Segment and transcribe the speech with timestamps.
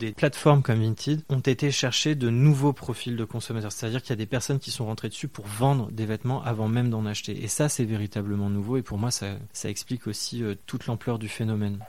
[0.00, 3.70] Des plateformes comme Vinted ont été chercher de nouveaux profils de consommateurs.
[3.70, 6.68] C'est-à-dire qu'il y a des personnes qui sont rentrées dessus pour vendre des vêtements avant
[6.68, 7.44] même d'en acheter.
[7.44, 8.78] Et ça, c'est véritablement nouveau.
[8.78, 11.80] Et pour moi, ça, explique aussi euh, toute l'ampleur du phénomène.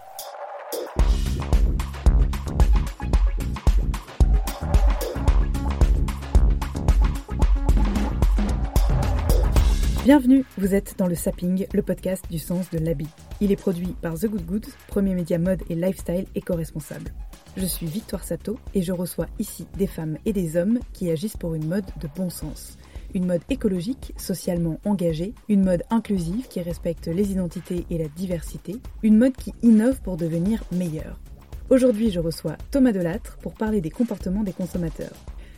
[10.04, 13.08] Bienvenue, vous êtes dans le Sapping, le podcast du sens de l'habit.
[13.40, 17.14] Il est produit par The Good Goods, premier média mode et lifestyle éco-responsable.
[17.56, 21.38] Je suis Victoire Sato et je reçois ici des femmes et des hommes qui agissent
[21.38, 22.80] pour une mode de bon sens.
[23.14, 28.78] Une mode écologique, socialement engagée, une mode inclusive qui respecte les identités et la diversité,
[29.04, 31.20] une mode qui innove pour devenir meilleure.
[31.70, 35.14] Aujourd'hui, je reçois Thomas Delattre pour parler des comportements des consommateurs.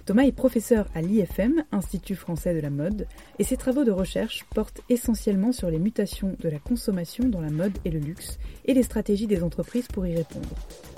[0.05, 3.07] Thomas est professeur à l'IFM, Institut français de la mode,
[3.39, 7.49] et ses travaux de recherche portent essentiellement sur les mutations de la consommation dans la
[7.49, 10.49] mode et le luxe et les stratégies des entreprises pour y répondre.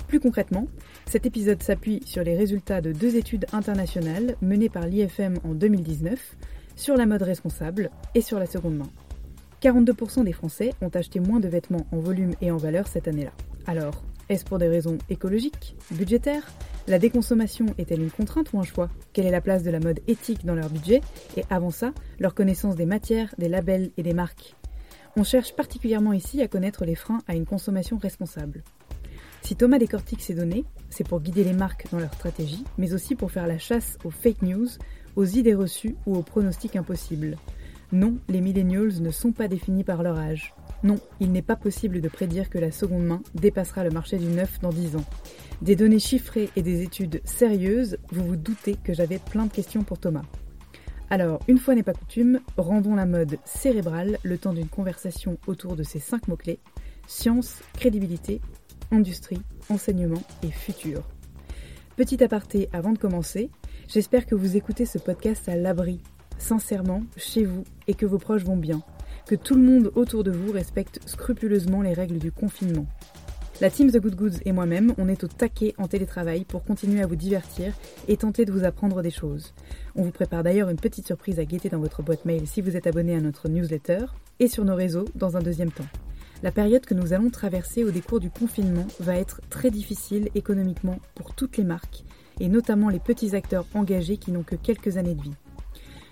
[0.08, 0.66] Plus concrètement,
[1.06, 6.36] cet épisode s'appuie sur les résultats de deux études internationales menées par l'IFM en 2019
[6.74, 8.90] sur la mode responsable et sur la seconde main.
[9.62, 13.32] 42% des Français ont acheté moins de vêtements en volume et en valeur cette année-là.
[13.66, 16.52] Alors, est-ce pour des raisons écologiques, budgétaires?
[16.88, 18.88] La déconsommation est-elle une contrainte ou un choix?
[19.12, 21.00] Quelle est la place de la mode éthique dans leur budget?
[21.36, 24.54] Et avant ça, leur connaissance des matières, des labels et des marques?
[25.16, 28.62] On cherche particulièrement ici à connaître les freins à une consommation responsable.
[29.42, 33.16] Si Thomas décortique ces données, c'est pour guider les marques dans leur stratégie, mais aussi
[33.16, 34.68] pour faire la chasse aux fake news,
[35.16, 37.36] aux idées reçues ou aux pronostics impossibles.
[37.90, 40.54] Non, les millennials ne sont pas définis par leur âge.
[40.82, 44.26] Non, il n'est pas possible de prédire que la seconde main dépassera le marché du
[44.26, 45.04] neuf dans 10 ans.
[45.62, 49.82] Des données chiffrées et des études sérieuses, vous vous doutez que j'avais plein de questions
[49.82, 50.24] pour Thomas.
[51.08, 55.76] Alors, une fois n'est pas coutume, rendons la mode cérébrale le temps d'une conversation autour
[55.76, 56.58] de ces cinq mots-clés
[57.06, 58.40] science, crédibilité,
[58.90, 61.02] industrie, enseignement et futur.
[61.96, 63.50] Petit aparté avant de commencer,
[63.88, 66.00] j'espère que vous écoutez ce podcast à l'abri,
[66.38, 68.82] sincèrement, chez vous, et que vos proches vont bien
[69.26, 72.86] que tout le monde autour de vous respecte scrupuleusement les règles du confinement.
[73.60, 77.00] La team The Good Goods et moi-même, on est au taquet en télétravail pour continuer
[77.00, 77.72] à vous divertir
[78.06, 79.54] et tenter de vous apprendre des choses.
[79.94, 82.76] On vous prépare d'ailleurs une petite surprise à guetter dans votre boîte mail si vous
[82.76, 84.04] êtes abonné à notre newsletter
[84.40, 85.88] et sur nos réseaux dans un deuxième temps.
[86.42, 90.98] La période que nous allons traverser au décours du confinement va être très difficile économiquement
[91.14, 92.04] pour toutes les marques
[92.40, 95.34] et notamment les petits acteurs engagés qui n'ont que quelques années de vie.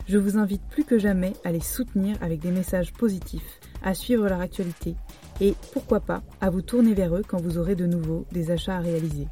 [0.07, 4.29] Je vous invite plus que jamais à les soutenir avec des messages positifs, à suivre
[4.29, 4.97] leur actualité
[5.41, 8.77] et, pourquoi pas, à vous tourner vers eux quand vous aurez de nouveau des achats
[8.77, 9.29] à réaliser.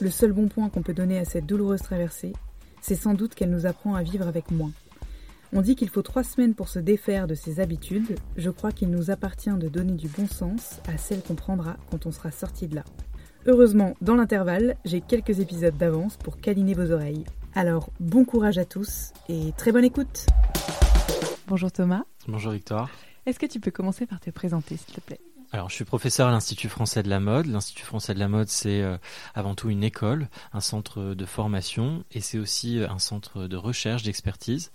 [0.00, 2.32] Le seul bon point qu'on peut donner à cette douloureuse traversée,
[2.80, 4.70] c'est sans doute qu'elle nous apprend à vivre avec moins.
[5.52, 8.90] On dit qu'il faut trois semaines pour se défaire de ses habitudes, je crois qu'il
[8.90, 12.68] nous appartient de donner du bon sens à celles qu'on prendra quand on sera sorti
[12.68, 12.84] de là.
[13.46, 17.24] Heureusement, dans l'intervalle, j'ai quelques épisodes d'avance pour câliner vos oreilles.
[17.56, 20.26] Alors, bon courage à tous et très bonne écoute.
[21.46, 22.02] Bonjour Thomas.
[22.28, 22.90] Bonjour Victoire.
[23.24, 25.20] Est-ce que tu peux commencer par te présenter, s'il te plaît?
[25.52, 27.46] Alors, je suis professeur à l'Institut français de la mode.
[27.46, 28.98] L'Institut français de la mode, c'est euh,
[29.34, 33.56] avant tout une école, un centre de formation, et c'est aussi euh, un centre de
[33.56, 34.70] recherche, d'expertise.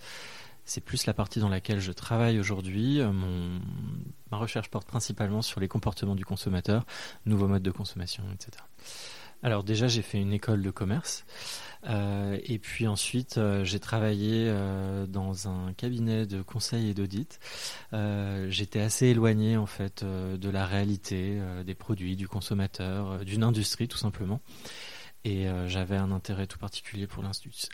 [0.65, 2.99] C'est plus la partie dans laquelle je travaille aujourd'hui.
[2.99, 3.61] Euh, mon,
[4.31, 6.87] ma recherche porte principalement sur les comportements du consommateur,
[7.27, 8.63] nouveaux modes de consommation, etc.
[9.43, 11.25] Alors déjà, j'ai fait une école de commerce.
[11.87, 17.39] Euh, et puis ensuite, euh, j'ai travaillé euh, dans un cabinet de conseil et d'audit.
[18.49, 23.97] J'étais assez éloigné en fait de la réalité des produits, du consommateur, d'une industrie tout
[23.97, 24.41] simplement.
[25.23, 27.23] Et j'avais un intérêt tout particulier pour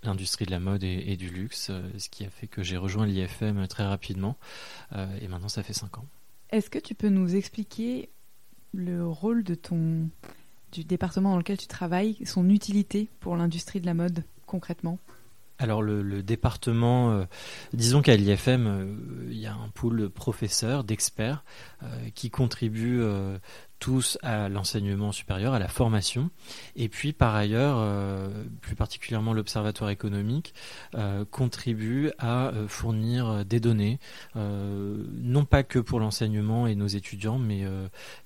[0.03, 3.05] l'industrie de la mode et, et, du luxe, ce qui a fait que j'ai rejoint
[3.05, 4.37] l'IFM très rapidement.
[5.21, 6.05] et maintenant, ça fait cinq ans.
[6.49, 8.09] Est-ce que tu peux nous expliquer
[8.73, 10.09] le rôle de ton
[10.71, 14.99] du département dans lequel tu travailles, son utilité pour l'industrie de la mode concrètement
[15.59, 17.25] alors le, département, euh,
[17.73, 18.85] disons qu'à l'IFM, euh,
[19.29, 21.43] il y a un pool de professeurs, d'experts,
[21.81, 23.01] euh, qui contribuent
[23.79, 26.29] tous à l'enseignement supérieur, à la formation.
[26.75, 28.31] Et puis par ailleurs,
[28.61, 30.53] plus particulièrement l'Observatoire économique,
[31.31, 33.99] contribue à fournir des données,
[34.35, 37.65] non pas que pour l'enseignement et nos étudiants, mais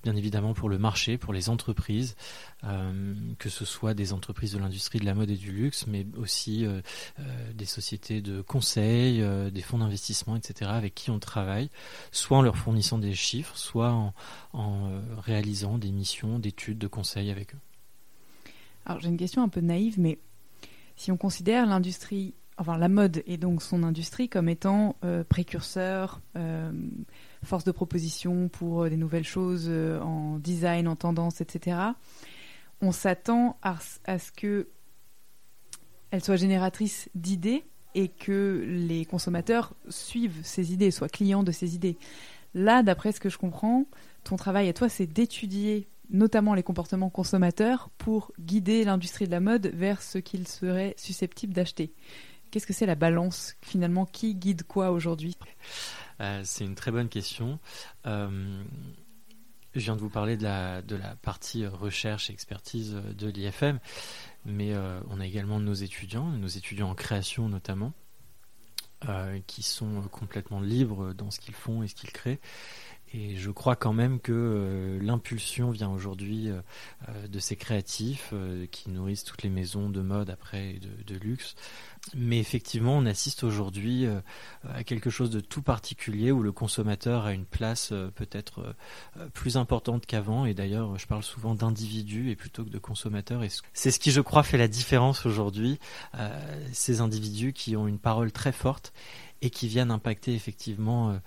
[0.02, 2.16] bien évidemment pour le marché, pour les entreprises,
[2.64, 6.06] euh, que ce soit des entreprises de l'industrie de la mode et du luxe, mais
[6.16, 6.80] aussi euh,
[7.18, 11.70] euh, des sociétés de conseil, des fonds d'investissement, etc., avec qui on travaille,
[12.12, 14.14] soit en leur fournissant des chiffres, soit en,
[14.52, 17.58] en réalisant des missions d'études, de conseil avec eux.
[18.86, 20.18] Alors j'ai une question un peu naïve, mais
[20.94, 24.96] si on considère l'industrie, enfin la mode et donc son industrie comme étant
[25.28, 26.20] précurseur,
[27.44, 31.92] force de proposition pour des nouvelles choses en design, en tendance, etc
[32.82, 33.78] on s'attend à,
[34.18, 34.68] ce que
[36.10, 37.64] elle soit génératrice d'idées
[37.94, 41.96] et que les consommateurs suivent ces idées, soient clients de ces idées.
[42.54, 43.86] Là, d'après ce que je comprends,
[44.24, 49.40] ton travail à toi, c'est d'étudier notamment les comportements consommateurs pour guider l'industrie de la
[49.40, 51.94] mode vers ce qu'ils seraient susceptibles d'acheter.
[52.50, 55.38] Qu'est-ce que c'est la balance Finalement, qui guide quoi aujourd'hui?
[56.20, 57.58] Euh, C'est une très bonne question.
[58.06, 58.62] Euh,
[59.74, 60.82] je viens de vous parler de la,
[61.22, 63.78] partie recherche et expertise de l'IFM,
[64.44, 67.92] mais euh, on a également nos étudiants, nos étudiants en création notamment,
[69.08, 72.40] euh, qui sont complètement libres dans ce qu'ils font et ce qu'ils créent.
[73.14, 76.48] Et je crois quand même que euh, l'impulsion vient aujourd'hui
[77.28, 78.32] de ces créatifs
[78.70, 81.54] qui nourrissent toutes les maisons de mode après de, luxe
[82.14, 84.20] mais effectivement, on assiste aujourd'hui euh,
[84.74, 88.74] à quelque chose de tout particulier où le consommateur a une place euh, peut-être
[89.18, 90.44] euh, plus importante qu'avant.
[90.44, 93.42] Et d'ailleurs, je parle souvent d'individus et plutôt que de consommateurs.
[93.72, 95.78] C'est ce qui, je crois, fait la différence aujourd'hui.
[96.72, 98.92] ces individus qui ont une parole très forte
[99.42, 101.20] et qui viennent impacter effectivement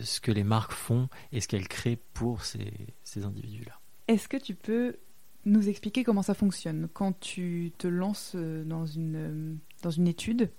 [0.00, 2.72] ce que les marques font et ce qu'elles créent pour ces,
[3.04, 3.78] ces individus-là.
[4.08, 4.96] Est-ce que tu peux
[5.44, 6.88] nous expliquer comment ça fonctionne?
[6.92, 10.50] Quand tu te lances dans une dans une étude.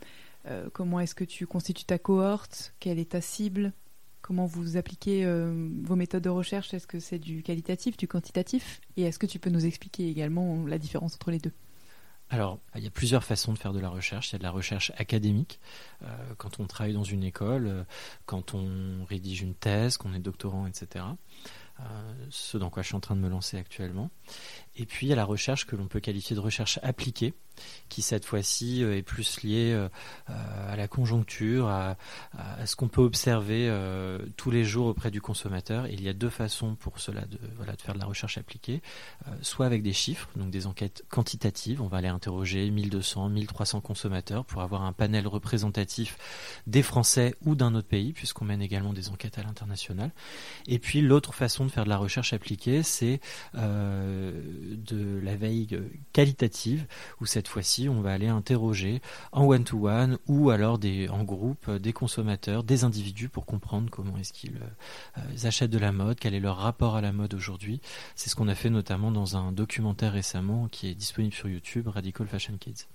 [0.47, 2.73] Euh, comment est-ce que tu constitues ta cohorte?
[2.79, 3.73] Quelle est ta cible?
[4.21, 6.73] Comment vous appliquez euh, vos méthodes de recherche?
[6.73, 8.79] Est-ce que c'est du qualitatif, du quantitatif?
[8.97, 11.51] Et est-ce que tu peux nous expliquer également la différence entre les deux?
[12.30, 14.30] Alors, il y a plusieurs façons de faire de la recherche.
[14.30, 15.60] Il y a de la recherche académique,
[16.04, 16.07] euh,
[16.38, 17.86] quand on travaille dans une école,
[18.25, 21.06] quand on rédige une thèse, qu'on est doctorant, etc.
[22.30, 24.10] ce dans quoi je suis en train de me lancer actuellement.
[24.77, 27.33] Et puis, a la recherche que l'on peut qualifier de recherche appliquée,
[27.88, 29.88] qui cette fois-ci euh, est plus lié euh,
[30.30, 31.95] euh, à la conjoncture, à,
[32.66, 33.72] ce qu'on peut observer
[34.38, 35.88] tous les jours auprès du consommateur.
[35.88, 38.81] il y a deux façons pour cela de, voilà, de faire de la recherche appliquée,
[39.42, 44.45] soit avec des chiffres, donc des enquêtes quantitatives, on va aller interroger 1200, 1300 consommateurs
[44.45, 46.18] pour avoir un panel représentatif
[46.68, 50.12] des Français ou d'un autre pays, puisqu'on mène également des enquêtes à l'international.
[50.68, 53.19] Et puis l'autre façon de faire de la recherche appliquée, c'est
[53.53, 55.67] de la veille
[56.13, 56.85] qualitative,
[57.21, 59.01] où cette fois-ci, on va aller interroger
[59.31, 64.33] en one-to-one ou alors des, en groupe des consommateurs, des individus pour comprendre comment est-ce
[64.33, 64.59] qu'ils
[65.17, 67.81] euh, achètent de la mode, quel est leur rapport à la mode aujourd'hui.
[68.15, 71.88] C'est ce qu'on a fait notamment dans un documentaire récemment qui est disponible sur YouTube,
[71.88, 72.88] Radical Fashion Kids.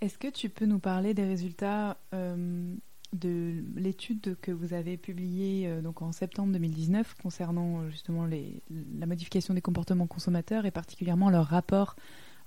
[0.00, 2.74] Est-ce que tu peux nous parler des résultats euh,
[3.12, 8.62] de l'étude que vous avez publiée euh, donc en septembre 2019 concernant justement les,
[8.98, 11.96] la modification des comportements consommateurs et particulièrement leur rapport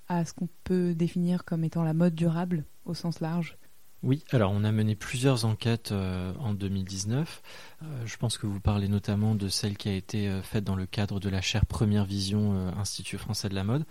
[0.08, 3.58] à ce qu'on peut définir comme étant la mode durable au sens large
[4.04, 7.42] oui, alors on a mené plusieurs enquêtes euh, en 2019.
[7.82, 10.76] Euh, je pense que vous parlez notamment de celle qui a été euh, faite dans
[10.76, 13.86] le cadre de la chaire Première Vision Institut français de la mode.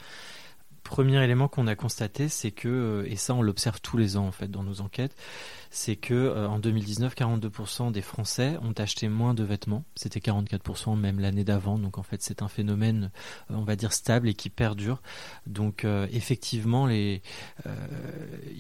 [0.85, 4.33] Premier élément qu'on a constaté, c'est que, et ça on l'observe tous les ans en
[4.33, 5.17] fait dans nos enquêtes,
[5.73, 9.85] c'est que euh, en 2019, 42% des Français ont acheté moins de vêtements.
[9.97, 11.79] C'était 44% même l'année d'avant.
[11.79, 13.11] Donc en fait, c'est un phénomène,
[13.51, 15.01] euh, on va dire stable et qui perdure.
[15.47, 17.21] Donc euh, effectivement, il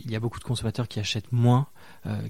[0.06, 1.66] y a beaucoup de consommateurs qui achètent moins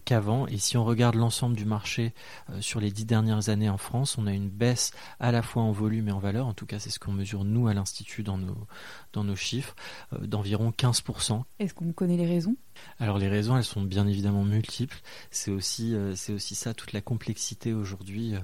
[0.04, 0.48] qu'avant.
[0.48, 2.12] Et si on regarde l'ensemble du marché
[2.60, 4.90] sur les dix dernières années en France, on a une baisse
[5.20, 6.46] à la fois en volume et en valeur.
[6.46, 8.56] En tout cas, c'est ce qu'on mesure nous à l'institut dans nos
[9.12, 9.76] dans nos chiffres
[10.20, 11.42] d'environ 15%.
[11.58, 12.56] Est-ce qu'on connaît les raisons?
[12.98, 15.00] Alors les raisons, elles sont bien évidemment multiples.
[15.30, 18.40] C'est aussi, euh, c'est aussi ça toute la complexité aujourd'hui, euh,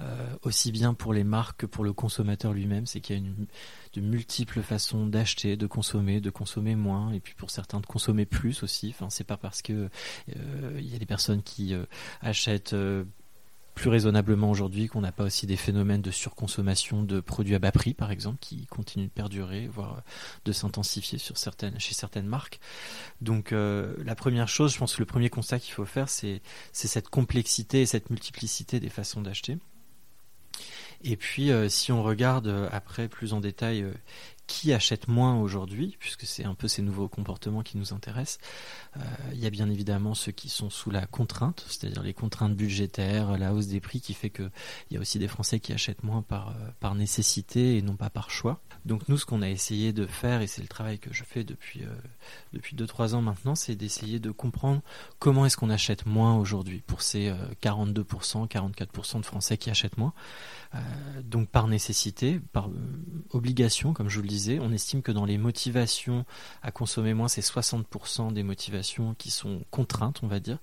[0.00, 3.22] euh, aussi bien pour les marques que pour le consommateur lui-même, c'est qu'il y a
[3.22, 3.46] une,
[3.94, 8.26] de multiples façons d'acheter, de consommer, de consommer moins, et puis pour certains de consommer
[8.26, 8.90] plus aussi.
[8.90, 9.88] Enfin, c'est pas parce que
[10.28, 11.74] il y a des personnes qui
[12.20, 12.74] achètent
[13.74, 17.72] plus raisonnablement aujourd'hui qu'on n'a pas aussi des phénomènes de surconsommation de produits à bas
[17.72, 20.02] prix, par exemple, qui continuent de perdurer, voire
[20.44, 22.60] de s'intensifier chez certaines marques.
[23.20, 26.42] Donc, euh, la première chose, je pense que le premier constat qu'il faut faire, c'est
[26.72, 29.58] cette complexité et cette multiplicité des façons d'acheter.
[31.04, 33.84] Et puis, si on regarde après plus en détail
[34.52, 38.38] qui achète moins aujourd'hui, puisque c'est un peu ces nouveaux comportements qui nous intéressent.
[38.98, 39.00] Euh,
[39.32, 43.38] il y a bien évidemment ceux qui sont sous la contrainte, c'est-à-dire les contraintes budgétaires,
[43.38, 44.50] la hausse des prix qui fait qu'il
[44.90, 48.10] y a aussi des Français qui achètent moins par, euh, par nécessité et non pas
[48.10, 48.60] par choix.
[48.84, 51.44] Donc nous, ce qu'on a essayé de faire, et c'est le travail que je fais
[51.44, 51.94] depuis, euh,
[52.52, 54.82] depuis 2-3 ans maintenant, c'est d'essayer de comprendre
[55.18, 57.32] comment est-ce qu'on achète moins aujourd'hui pour ces
[57.62, 60.12] 42%, 44% de Français qui achètent moins.
[61.22, 62.68] donc par nécessité, par
[63.30, 66.24] obligation, comme je vous le disais, on estime que dans les motivations
[66.62, 70.58] à consommer moins, c'est 60% des motivations qui sont contraintes, on va dire.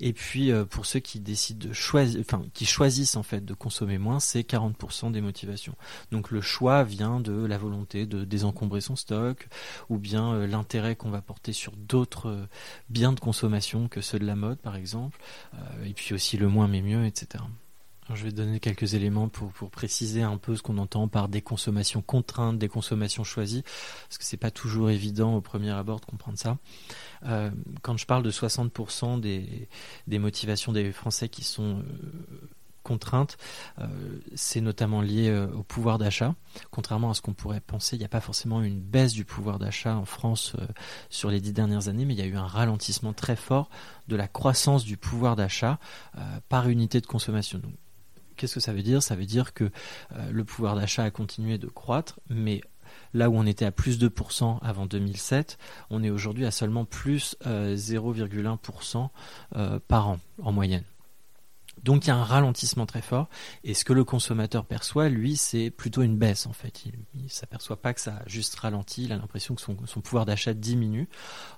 [0.00, 2.22] Et puis euh, pour ceux qui décident de choisir,
[2.54, 5.74] qui choisissent en fait de consommer moins, c'est 40% des motivations.
[6.10, 9.48] Donc le choix vient de la volonté de désencombrer son stock,
[9.88, 12.48] ou bien euh, l'intérêt qu'on va porter sur d'autres euh,
[12.88, 15.18] biens de consommation que ceux de la mode, par exemple.
[15.84, 17.44] et puis aussi le moins mais mieux, etc
[18.14, 22.02] je vais donner quelques éléments pour, préciser un peu ce qu'on entend par des consommations
[22.02, 23.62] contraintes, des consommations choisies,
[24.08, 26.58] parce que c'est pas toujours évident au premier abord de comprendre ça.
[27.26, 27.50] Euh,
[27.82, 32.48] quand je parle de 60% des, motivations des Français qui sont euh,
[32.82, 33.36] contraintes,
[33.78, 33.86] euh,
[34.34, 36.34] c'est notamment lié au pouvoir d'achat.
[36.70, 39.58] Contrairement à ce qu'on pourrait penser, il n'y a pas forcément une baisse du pouvoir
[39.58, 40.56] d'achat en France
[41.10, 43.70] sur les dix dernières années, mais il y a eu un ralentissement très fort
[44.08, 45.78] de la croissance du pouvoir d'achat
[46.48, 47.60] par unité de consommation.
[48.40, 49.02] Qu'est-ce que ça veut dire?
[49.02, 52.62] Ça veut dire que euh, le pouvoir d'achat a continué de croître, mais
[53.12, 55.58] là où on était à plus de 2% avant 2007,
[55.90, 59.08] on est aujourd'hui à seulement plus 0,1% euh,
[59.56, 60.84] euh, par an en moyenne.
[61.84, 63.28] Donc il y a un ralentissement très fort
[63.64, 66.84] et ce que le consommateur perçoit, lui, c'est plutôt une baisse en fait.
[66.84, 70.54] Il ne s'aperçoit pas que ça juste ralenti, il a l'impression que son, pouvoir d'achat
[70.54, 71.08] diminue.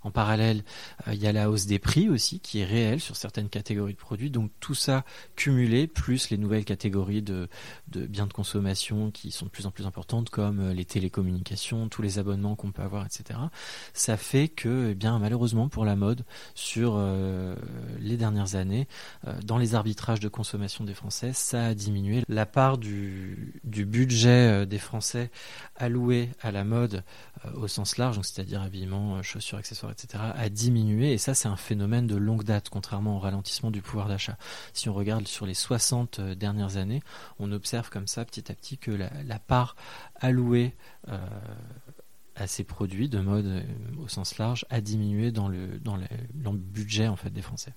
[0.02, 0.62] En parallèle,
[1.08, 3.94] euh, il y a la hausse des prix aussi qui est réelle sur certaines catégories
[3.94, 4.30] de produits.
[4.30, 5.04] Donc tout ça
[5.36, 7.48] cumulé, plus les nouvelles catégories de,
[7.88, 11.88] de biens de consommation qui sont de plus en plus importantes comme euh, les télécommunications,
[11.88, 13.38] tous les abonnements qu'on peut avoir, etc.
[13.92, 16.24] Ça fait que, eh bien malheureusement pour la mode,
[16.54, 17.56] sur euh,
[17.98, 18.86] les dernières années,
[19.44, 22.22] dans les arbitrages de consommation des Français, ça a diminué.
[22.28, 25.30] La part du, budget euh, des Français
[25.76, 27.04] alloué à la mode
[27.44, 31.12] euh, au sens large, c'est-à-dire habillement, euh, chaussures, accessoires, etc., a diminué.
[31.12, 34.36] Et ça, c'est un phénomène de longue date, contrairement au ralentissement du pouvoir d'achat.
[34.72, 37.02] Si on regarde sur les 60 dernières années,
[37.38, 39.76] on observe comme ça, petit à petit, que la, part
[40.16, 40.74] allouée
[42.36, 43.64] à ces produits de mode
[43.98, 47.42] au sens large a diminué dans le, dans le, dans le budget en fait des
[47.42, 47.74] Français.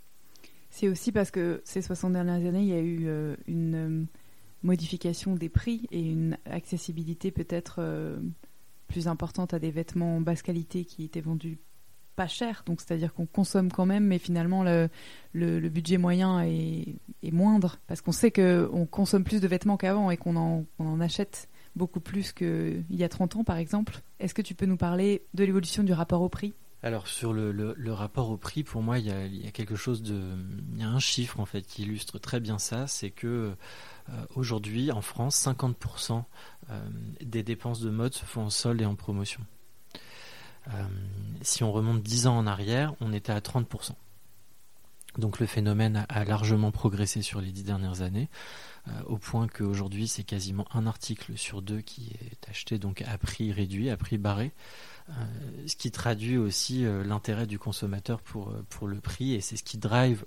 [0.75, 4.05] C'est aussi parce que ces 60 dernières années, il y a eu euh, une euh,
[4.61, 8.19] modification des prix et une accessibilité peut-être euh,
[8.89, 11.59] plus importante à des vêtements basse qualité qui étaient vendus
[12.17, 12.63] pas cher.
[12.65, 14.89] Donc c'est-à-dire qu'on consomme quand même, mais finalement le,
[15.69, 16.97] budget moyen est,
[17.31, 21.47] moindre parce qu'on sait qu'on consomme plus de vêtements qu'avant et qu'on en, en, achète
[21.77, 24.01] beaucoup plus qu'il y a 30 ans par exemple.
[24.19, 26.53] Est-ce que tu peux nous parler de l'évolution du rapport au prix?
[26.85, 30.21] Alors sur le, rapport au prix, pour moi, il y, a, quelque chose de,
[30.71, 33.55] il y a un chiffre en fait qui illustre très bien ça, c'est que
[34.09, 36.23] euh, aujourd'hui en France, 50%
[36.69, 36.89] euh,
[37.21, 39.41] des dépenses de mode se font en solde et en promotion.
[40.67, 40.83] Euh,
[41.41, 43.93] si on remonte 10 ans en arrière, on était à 30%.
[45.17, 48.29] Donc le phénomène a, largement progressé sur les dix dernières années,
[49.05, 53.53] au point qu'aujourd'hui c'est quasiment un article sur deux qui est acheté donc à prix
[53.53, 54.51] réduit, à prix barré.
[55.09, 55.13] Euh,
[55.67, 59.55] ce qui traduit aussi euh, l'intérêt du consommateur pour, euh, pour le prix et c'est
[59.55, 60.25] ce qui drive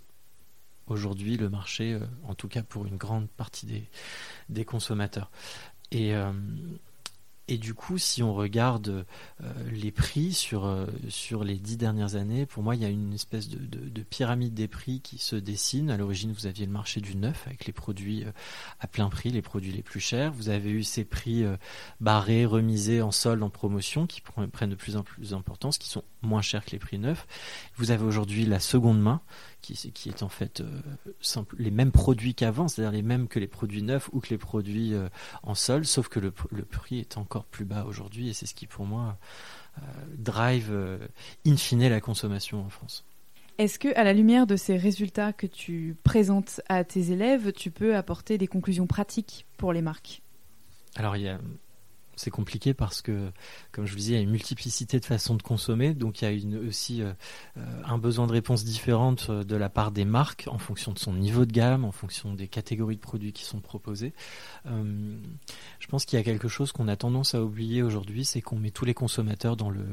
[0.87, 3.85] aujourd'hui le marché, en tout cas pour une grande partie des,
[4.49, 5.31] des consommateurs.
[5.91, 6.15] Et,
[7.49, 9.07] et du coup, si on regarde
[9.43, 12.91] euh, les prix sur, euh, sur les dix dernières années, pour moi, il y a
[12.91, 15.91] une espèce de, de, pyramide des prix qui se dessine.
[15.91, 18.33] À l'origine, vous aviez le marché du neuf avec les produits euh,
[18.81, 20.31] à plein prix, les produits les plus chers.
[20.33, 21.45] Vous avez eu ces prix
[22.01, 26.05] barrés, remisés en solde, en promotion, qui prennent de plus en plus d'importance, qui sont
[26.23, 27.27] moins chers que les prix neufs.
[27.77, 29.23] Vous avez aujourd'hui la seconde main,
[29.61, 30.81] qui, qui est en fait euh,
[31.59, 34.95] les mêmes produits qu'avant, c'est-à-dire les mêmes que les produits neufs ou que les produits
[34.95, 35.09] euh,
[35.43, 38.67] en sol, sauf que le, prix est encore plus bas aujourd'hui et c'est ce qui
[38.67, 39.19] pour moi
[39.79, 39.81] euh,
[40.17, 40.73] drive
[41.47, 43.05] in fine la consommation en France.
[43.59, 47.73] Est-ce que, à la lumière de ces résultats que tu présentes à tes élèves, tu
[47.73, 50.23] peux apporter des conclusions pratiques pour les marques?
[50.95, 51.41] Alors, il y a
[52.19, 53.31] c'est compliqué parce que,
[53.73, 56.25] comme je vous disais, il y a une multiplicité de façons de consommer, donc il
[56.25, 57.13] y a une, aussi euh,
[57.57, 61.13] euh, un besoin de réponse différente de la part des marques en fonction de son
[61.13, 64.13] niveau de gamme, en fonction des catégories de produits qui sont proposés.
[64.67, 65.17] Euh,
[65.79, 68.59] je pense qu'il y a quelque chose qu'on a tendance à oublier aujourd'hui, c'est qu'on
[68.59, 69.85] met tous les consommateurs dans le,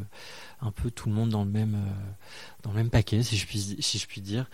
[0.61, 1.77] un peu tout le monde dans le même,
[2.63, 4.49] dans le même paquet, si je puis, si je puis dire,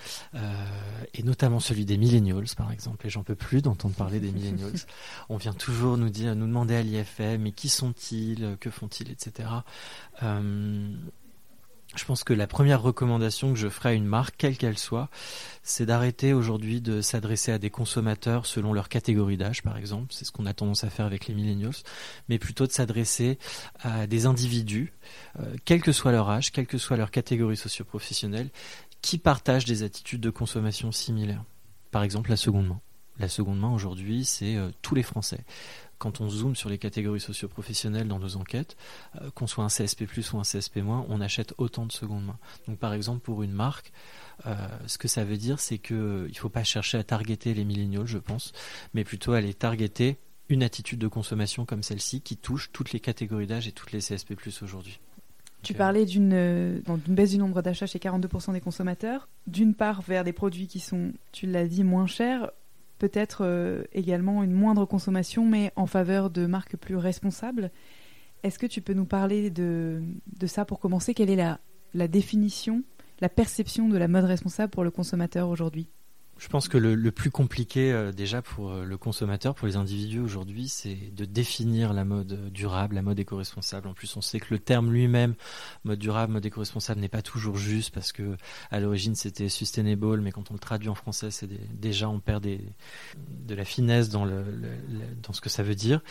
[1.13, 3.07] et notamment celui des millennials, par exemple.
[3.07, 4.73] Et j'en peux plus d'entendre parler des millennials.
[5.29, 9.47] On vient toujours nous dire, nous demander à l'IFM, mais qui sont-ils, que font-ils, etc.
[10.23, 10.95] Euh,
[11.95, 15.09] je pense que la première recommandation que je ferai à une marque, quelle qu'elle soit,
[15.61, 20.07] c'est d'arrêter aujourd'hui de s'adresser à des consommateurs selon leur catégorie d'âge, par exemple.
[20.11, 21.75] C'est ce qu'on a tendance à faire avec les millennials,
[22.29, 23.37] mais plutôt de s'adresser
[23.81, 24.91] à des individus,
[25.39, 28.49] euh, quel que soit leur âge, quelle que soit leur catégorie socio-professionnelle,
[29.03, 31.43] qui partagent des attitudes de consommation similaires.
[31.91, 32.81] Par exemple, la seconde main.
[33.19, 35.43] La seconde main aujourd'hui, c'est euh, tous les Français
[36.01, 38.75] quand on zoome sur les catégories socio-professionnelles dans nos enquêtes,
[39.21, 42.39] euh, qu'on soit un CSP+, ou un CSP-, on achète autant de seconde main.
[42.67, 43.93] Donc par exemple, pour une marque,
[44.47, 44.55] euh,
[44.87, 48.07] ce que ça veut dire, c'est qu'il ne faut pas chercher à targeter les milléniaux,
[48.07, 48.51] je pense,
[48.95, 50.17] mais plutôt à les targeter
[50.49, 53.99] une attitude de consommation comme celle-ci qui touche toutes les catégories d'âge et toutes les
[53.99, 54.99] CSP+, aujourd'hui.
[55.61, 60.33] Tu parlais d'une baisse du nombre d'achats chez 42% des consommateurs, d'une part vers des
[60.33, 62.49] produits qui sont, tu l'as dit, moins chers,
[63.01, 67.71] peut-être euh, également une moindre consommation, mais en faveur de marques plus responsables.
[68.43, 70.03] Est-ce que tu peux nous parler de,
[70.45, 71.15] ça pour commencer?
[71.15, 71.57] Quelle est
[71.95, 72.83] la définition,
[73.19, 75.89] la perception de la mode responsable pour le consommateur aujourd'hui?
[76.41, 80.19] Je pense que le, plus compliqué euh, déjà pour euh, le consommateur, pour les individus
[80.19, 83.87] aujourd'hui, c'est de définir la mode durable, la mode éco-responsable.
[83.87, 85.35] En plus, on sait que le terme lui-même,
[85.83, 88.37] mode durable, mode éco-responsable, n'est pas toujours juste parce que
[88.71, 91.47] à l'origine c'était sustainable, mais quand on le traduit en français, c'est
[91.79, 92.59] déjà on perd des,
[93.45, 94.43] de la finesse dans, le,
[95.21, 96.01] dans ce que ça veut dire.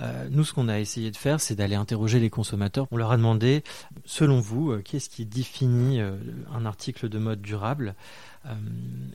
[0.00, 2.86] Euh, nous, ce qu'on a essayé de faire, c'est d'aller interroger les consommateurs.
[2.90, 3.64] On leur a demandé,
[4.04, 7.94] selon vous, qu'est-ce qui définit un article de mode durable?
[8.37, 8.37] euh,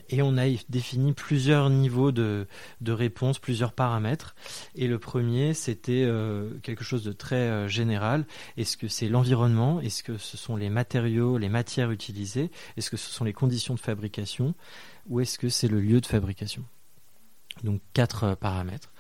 [0.09, 2.47] et on a défini plusieurs niveaux de,
[2.81, 4.35] de réponse, plusieurs paramètres.
[4.75, 8.25] Et le premier, c'était euh, quelque chose de très euh, général.
[8.57, 9.81] Est-ce que c'est l'environnement?
[9.81, 12.51] Est-ce que ce sont les matériaux, les matières utilisées?
[12.77, 14.53] Est-ce que ce sont les conditions de fabrication?
[15.07, 16.63] Ou est-ce que c'est le lieu de fabrication?
[17.63, 18.91] Donc quatre paramètres.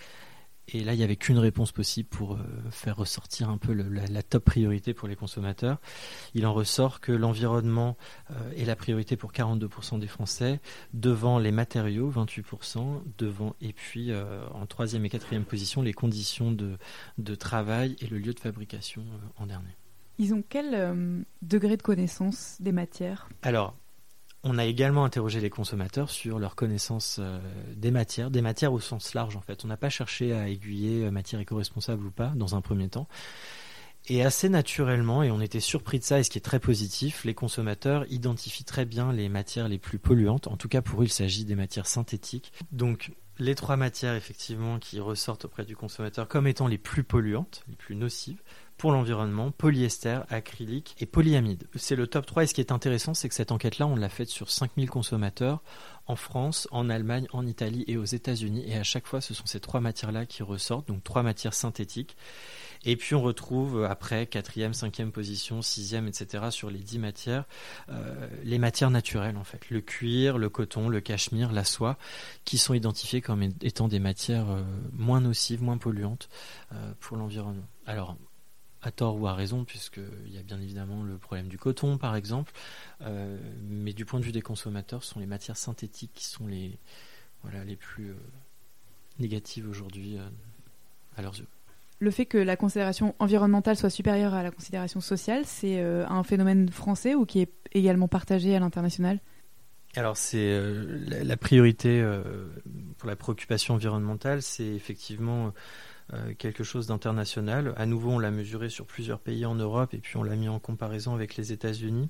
[0.69, 2.37] Et là, il n'y avait qu'une réponse possible pour euh,
[2.71, 5.79] faire ressortir un peu la, top priorité pour les consommateurs.
[6.33, 7.97] Il en ressort que l'environnement
[8.31, 10.61] euh, est la priorité pour 42% des Français,
[10.93, 16.51] devant les matériaux, 28%, devant, et puis euh, en troisième et quatrième position, les conditions
[16.51, 16.77] de,
[17.17, 19.03] de travail et le lieu de fabrication
[19.37, 19.75] en dernier.
[20.19, 23.29] Ils ont quel degré de connaissance des matières?
[23.41, 23.75] Alors,
[24.43, 27.39] on a également interrogé les consommateurs sur leur connaissance euh,
[27.75, 29.63] des matières, des matières au sens large en fait.
[29.63, 33.07] On n'a pas cherché à aiguiller euh, matière éco-responsable ou pas dans un premier temps.
[34.07, 37.23] Et assez naturellement, et on était surpris de ça, et ce qui est très positif,
[37.23, 40.47] les consommateurs identifient très bien les matières les plus polluantes.
[40.47, 42.51] En tout cas, pour eux, il s'agit des matières synthétiques.
[42.73, 47.63] Donc, les trois matières, effectivement, qui ressortent auprès du consommateur comme étant les plus polluantes,
[47.69, 48.41] les plus nocives,
[48.77, 51.67] pour l'environnement, polyester, acrylique et polyamide.
[51.75, 54.09] C'est le top 3 et ce qui est intéressant, c'est que cette enquête-là, on l'a
[54.09, 55.61] faite sur 5000 consommateurs
[56.05, 58.63] en France, en Allemagne, en Italie et aux États-Unis.
[58.67, 62.17] Et à chaque fois, ce sont ces trois matières-là qui ressortent, donc trois matières synthétiques.
[62.85, 66.45] Et puis on retrouve après quatrième, cinquième position, sixième, etc.
[66.49, 67.45] sur les dix matières,
[67.89, 71.97] euh, les matières naturelles en fait, le cuir, le coton, le cachemire, la soie,
[72.43, 76.27] qui sont identifiées comme étant des matières euh, moins nocives, moins polluantes
[76.73, 77.67] euh, pour l'environnement.
[77.85, 78.17] Alors
[78.83, 82.15] à tort ou à raison, puisqu'il y a bien évidemment le problème du coton, par
[82.15, 82.51] exemple.
[83.01, 86.45] Euh, mais du point de vue des consommateurs, ce sont les matières synthétiques qui sont
[86.45, 86.77] les,
[87.43, 88.15] voilà, les plus euh,
[89.19, 90.27] négatives aujourd'hui euh,
[91.15, 91.47] à leurs yeux.
[91.99, 96.67] Le fait que la considération environnementale soit supérieure à la considération sociale, c'est un phénomène
[96.67, 99.21] français ou qui est également partagé à l'international?
[99.95, 100.59] Alors c'est
[101.07, 102.05] la, priorité
[102.97, 105.53] pour la préoccupation environnementale, c'est effectivement
[106.13, 107.73] euh, quelque chose d'international.
[107.77, 110.49] À nouveau, on l'a mesuré sur plusieurs pays en Europe et puis on l'a mis
[110.49, 112.09] en comparaison avec les États-Unis.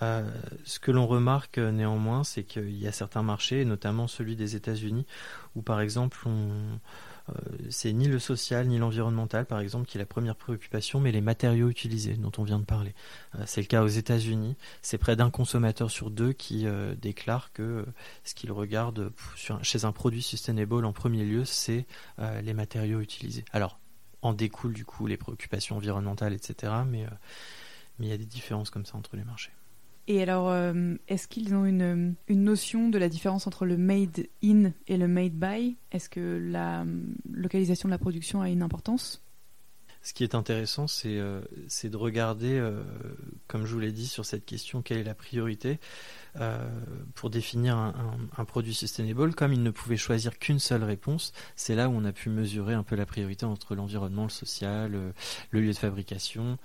[0.00, 0.28] Euh,
[0.64, 4.56] ce que l'on remarque euh, néanmoins, c'est qu'il y a certains marchés, notamment celui des
[4.56, 5.06] États-Unis,
[5.54, 6.78] où par exemple on,
[7.70, 11.20] c'est ni le social ni l'environnemental, par exemple, qui est la première préoccupation, mais les
[11.20, 12.94] matériaux utilisés dont on vient de parler.
[13.36, 14.56] Euh, c'est le cas aux États-Unis.
[14.82, 17.86] C'est près d'un consommateur sur deux qui euh, déclare que
[18.24, 19.12] ce qu'il regarde
[19.62, 21.86] chez un produit sustainable en premier lieu, c'est
[22.42, 23.44] les matériaux utilisés.
[23.52, 23.78] Alors,
[24.22, 26.72] en découle du coup les préoccupations environnementales, etc.
[26.86, 27.06] Mais
[27.98, 29.52] il y a des différences comme ça entre les marchés.
[30.08, 34.26] Et alors, euh, est-ce qu'ils ont une, une, notion de la différence entre le made
[34.42, 35.76] in et le made by?
[35.92, 36.84] Est-ce que la
[37.30, 39.22] localisation de la production a une importance?
[40.04, 42.60] Ce qui est intéressant, c'est de regarder,
[43.46, 45.78] comme je vous l'ai dit, sur cette question, quelle est la priorité
[47.14, 49.32] pour définir un, produit sustainable.
[49.32, 52.74] Comme il ne pouvait choisir qu'une seule réponse, c'est là où on a pu mesurer
[52.74, 54.90] un peu la priorité entre l'environnement, le social,
[55.50, 56.58] le lieu de fabrication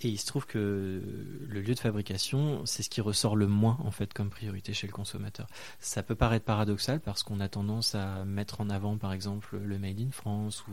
[0.00, 1.02] et il se trouve que
[1.48, 4.86] le lieu de fabrication, c'est ce qui ressort le moins en fait comme priorité chez
[4.86, 5.46] le consommateur.
[5.80, 9.78] Ça peut paraître paradoxal parce qu'on a tendance à mettre en avant par exemple le
[9.78, 10.72] Made in France ou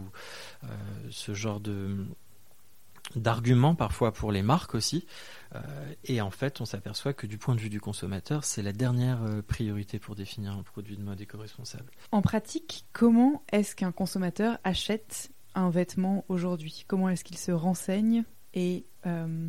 [0.66, 0.68] euh,
[1.10, 2.06] ce genre de
[3.16, 5.06] d'arguments parfois pour les marques aussi.
[5.56, 5.60] Euh,
[6.06, 9.22] et en fait, on s'aperçoit que du point de vue du consommateur, c'est la dernière
[9.24, 11.92] euh, priorité pour définir un produit de mode éco-responsable.
[12.12, 16.86] En pratique, comment est-ce qu'un consommateur achète un vêtement aujourd'hui?
[16.88, 18.24] Comment est-ce qu'il se renseigne?
[18.54, 19.48] Et euh,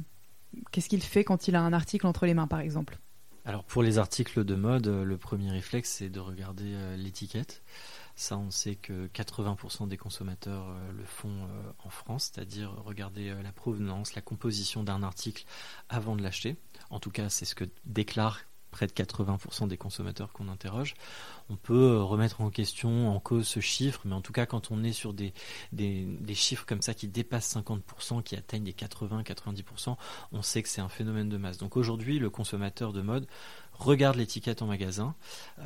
[0.70, 2.98] qu'est-ce qu'il fait quand il a un article entre les mains, par exemple?
[3.44, 7.62] Alors pour les articles de mode, euh, le premier réflexe, c'est de regarder euh, l'étiquette.
[8.16, 11.48] Ça, on sait que 80% des consommateurs le font
[11.82, 15.44] en France, c'est-à-dire regarder la provenance, la composition d'un article
[15.88, 16.54] avant de l'acheter.
[16.90, 18.42] En tout cas, c'est ce que déclare
[18.74, 20.94] près de 80% des consommateurs qu'on interroge.
[21.48, 24.72] On peut euh, remettre en question, en cause ce chiffre, mais en tout cas quand
[24.72, 25.32] on est sur des,
[25.70, 29.96] des, chiffres comme ça qui dépassent 50%, qui atteignent des 80-90%,
[30.32, 31.58] on sait que c'est un phénomène de masse.
[31.58, 33.28] Donc aujourd'hui, le consommateur de mode
[33.78, 35.14] regarde l'étiquette en magasin.
[35.58, 35.62] Euh,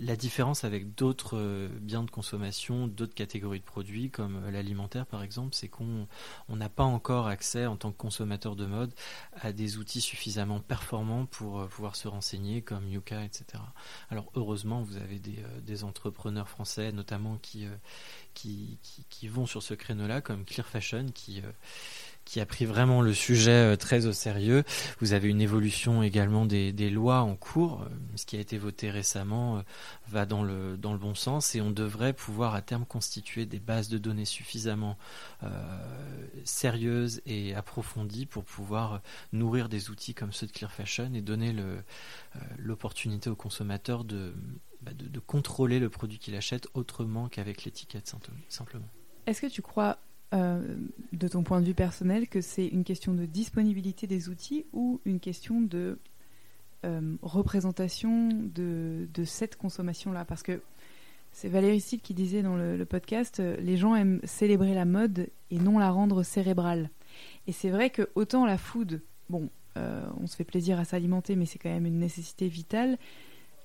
[0.00, 5.06] la différence avec d'autres euh, biens de consommation, d'autres catégories de produits, comme euh, l'alimentaire
[5.06, 6.06] par exemple, c'est qu'on
[6.48, 8.92] n'a pas encore accès en tant que consommateur de mode
[9.40, 13.62] à des outils suffisamment performants pour pouvoir se renseigner, comme Yuka, etc.
[14.10, 17.66] Alors heureusement, vous avez des, entrepreneurs français notamment qui,
[18.32, 18.78] qui,
[19.10, 21.42] qui, vont sur ce créneau-là, comme Clear Fashion, qui
[22.26, 24.64] qui a pris vraiment le sujet euh, très au sérieux.
[25.00, 27.82] Vous avez une évolution également des, lois en cours.
[27.82, 29.60] Euh, ce qui a été voté récemment euh,
[30.08, 33.60] va dans le, dans le bon sens et on devrait pouvoir à terme constituer des
[33.60, 34.98] bases de données suffisamment
[36.44, 39.00] sérieuses et approfondies pour pouvoir
[39.32, 41.54] nourrir des outils comme ceux de Clear Fashion et donner
[42.58, 44.34] l'opportunité au consommateur de,
[44.82, 48.12] bah, de, de contrôler le produit qu'il achète autrement qu'avec l'étiquette
[48.48, 48.88] simplement.
[49.26, 49.98] Est-ce que tu crois
[50.36, 50.60] euh,
[51.12, 55.00] de ton point de vue personnel, que c'est une question de disponibilité des outils ou
[55.04, 55.98] une question de
[56.84, 60.24] euh, représentation de, cette consommation-là?
[60.24, 60.60] Parce que
[61.32, 65.28] c'est Valérie Sid qui disait dans le, podcast, euh, les gens aiment célébrer la mode
[65.50, 66.90] et non la rendre cérébrale.
[67.46, 71.44] Et c'est vrai que autant la food, bon, on se fait plaisir à s'alimenter, mais
[71.44, 72.96] c'est quand même une nécessité vitale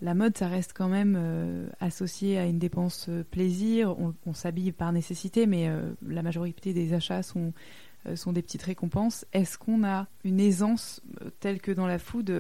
[0.02, 3.96] la mode, ça reste quand même euh, associé à une dépense euh, plaisir.
[4.26, 7.54] On, s'habille par nécessité, mais euh, la majorité des achats sont,
[8.06, 9.26] des petites récompenses.
[9.32, 11.02] Est-ce qu'on a une aisance
[11.40, 12.32] telle que dans la food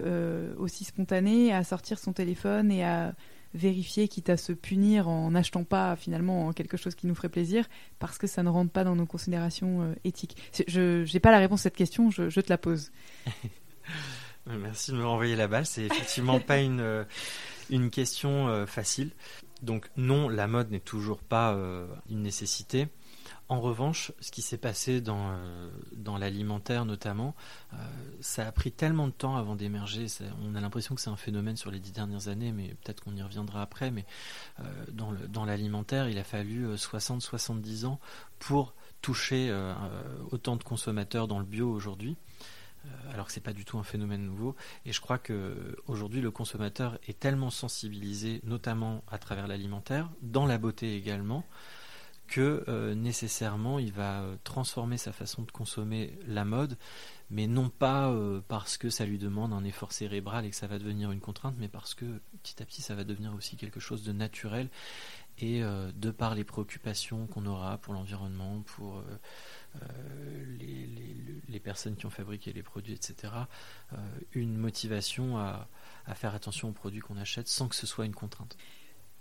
[0.58, 3.13] aussi spontanée à sortir son téléphone et à
[3.54, 7.67] vérifier, quitte à se punir en n'achetant pas finalement quelque chose qui nous ferait plaisir,
[8.00, 10.36] parce que ça ne rentre pas dans nos considérations éthiques?
[10.67, 12.91] Je n'ai pas la réponse à cette question, je te la pose.
[14.47, 15.65] Merci de me renvoyer la balle.
[15.65, 17.06] C'est effectivement pas une,
[17.71, 19.12] une question euh, facile.
[19.63, 22.89] Donc non, la mode n'est toujours pas euh, une nécessité.
[23.47, 27.36] En revanche, ce qui s'est passé dans, euh, dans l'alimentaire notamment,
[28.21, 30.06] ça a pris tellement de temps avant d'émerger.
[30.41, 33.15] On a l'impression que c'est un phénomène sur les dix dernières années, mais peut-être qu'on
[33.15, 33.91] y reviendra après.
[33.91, 34.06] Mais
[34.93, 37.99] dans l'alimentaire, il a fallu 60-70 ans
[38.39, 39.54] pour toucher
[40.32, 42.15] autant de consommateurs dans le bio aujourd'hui.
[42.86, 44.56] Euh, alors que c'est pas du tout un phénomène nouveau.
[44.86, 50.46] Et je crois que aujourd'hui le consommateur est tellement sensibilisé, notamment à travers l'alimentaire, dans
[50.46, 51.46] la beauté également,
[52.28, 56.78] que euh, nécessairement il va euh, transformer sa façon de consommer la mode,
[57.30, 58.13] mais non pas
[58.50, 61.56] parce que ça lui demande un effort cérébral et que ça va devenir une contrainte,
[61.58, 62.06] mais parce que
[62.44, 64.70] petit à petit ça va devenir aussi quelque chose de naturel
[65.38, 69.02] et de par les préoccupations qu'on aura pour l'environnement, pour
[69.75, 73.34] euh, les, personnes qui ont fabriqué les produits, etc.,
[73.93, 73.97] euh,
[74.34, 75.67] une motivation à,
[76.15, 78.57] faire attention aux produits qu'on achète sans que ce soit une contrainte.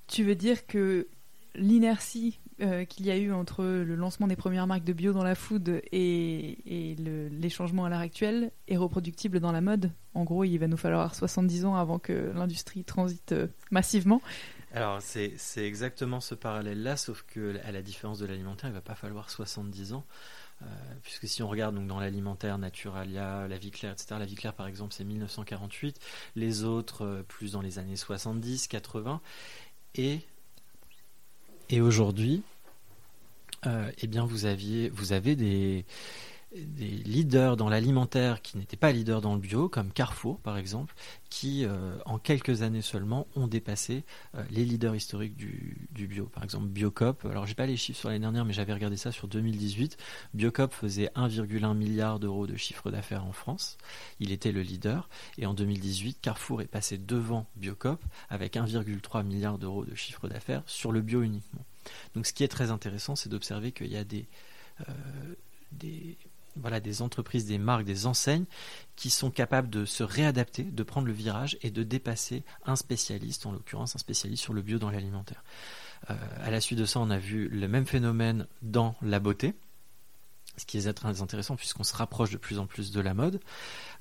[0.07, 1.07] Tu veux dire que
[1.55, 5.23] l'inertie euh, qu'il y a eu entre le lancement des premières marques de bio dans
[5.23, 9.93] la food et, les changements à l'heure actuelle est reproductible dans la mode?
[10.15, 13.35] En gros, il va nous falloir 70 ans avant que l'industrie transite
[13.71, 14.23] massivement.
[14.73, 18.83] Alors, c'est exactement ce parallèle-là, sauf que à la différence de l'alimentaire, il ne va
[18.83, 20.07] pas falloir 70 ans.
[20.63, 20.67] Euh,
[21.03, 24.17] puisque si on regarde donc dans l'alimentaire, Naturalia, la vie claire, etc.
[24.19, 25.99] La vie claire, par exemple, c'est 1948.
[26.37, 29.21] Les autres, euh, plus dans les années 70, 80.
[29.95, 30.21] Et,
[31.81, 32.43] aujourd'hui,
[33.67, 35.85] euh, eh bien, vous avez des,
[36.53, 40.95] des leaders dans l'alimentaire qui n'étaient pas leaders dans le bio, comme Carrefour par exemple,
[41.29, 46.27] qui euh, en quelques années seulement ont dépassé euh, les leaders historiques du, bio.
[46.27, 49.13] Par exemple Biocop, alors j'ai pas les chiffres sur l'année dernière, mais j'avais regardé ça
[49.13, 49.97] sur 2018.
[50.35, 53.79] Biocop faisait 1,1 milliard d'euros de chiffre d'affaires en France.
[54.19, 55.09] Il était le leader.
[55.39, 60.63] Et en 2018, Carrefour est passé devant Biocop avec 1,3 milliard d'euros de chiffre d'affaires
[60.67, 61.65] sur le bio uniquement.
[62.15, 64.27] Donc ce qui est très intéressant, c'est d'observer qu'il y a des,
[64.89, 64.93] euh,
[65.73, 66.19] des
[66.61, 68.45] voilà, des entreprises, des marques, des enseignes
[68.97, 73.47] qui sont capables de se réadapter, de prendre le virage et de dépasser un spécialiste,
[73.47, 75.43] en l'occurrence un spécialiste sur le bio dans l'alimentaire.
[76.11, 79.55] Euh, à la suite de ça, on a vu le même phénomène dans la beauté
[80.61, 83.41] ce qui est très intéressant puisqu'on se rapproche de plus en plus de la mode.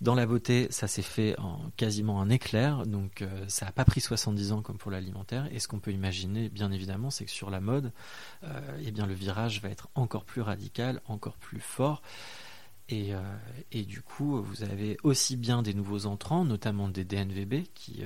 [0.01, 3.85] Dans la beauté, ça s'est fait en quasiment un éclair, donc euh, ça n'a pas
[3.85, 5.47] pris 70 ans comme pour l'alimentaire.
[5.51, 7.91] Et ce qu'on peut imaginer, bien évidemment, c'est que sur la mode,
[8.43, 12.01] euh, eh bien, le virage va être encore plus radical, encore plus fort.
[12.91, 13.21] Et, euh,
[13.71, 18.03] et, du coup, vous avez aussi bien des nouveaux entrants, notamment des DNVB, qui,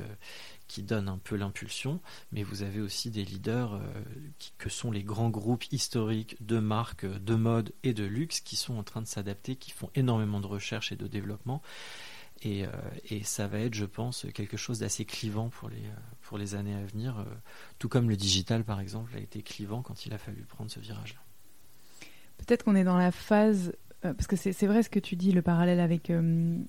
[0.74, 2.00] qui donne un peu l'impulsion,
[2.32, 3.82] mais vous avez aussi des leaders euh,
[4.58, 8.76] que sont les grands groupes historiques de marques, de mode et de luxe qui sont
[8.78, 11.62] en train de s'adapter, qui font énormément de recherche et de développement.
[12.42, 12.72] Et, euh,
[13.24, 16.76] ça va être, je pense, quelque chose d'assez clivant pour les, euh, pour les années
[16.76, 17.24] à venir,
[17.78, 20.80] tout comme le digital, par exemple, a été clivant quand il a fallu prendre ce
[20.80, 21.22] virage-là.
[22.38, 25.42] Peut-être qu'on est dans la phase parce que c'est vrai ce que tu dis, le
[25.42, 26.12] parallèle avec,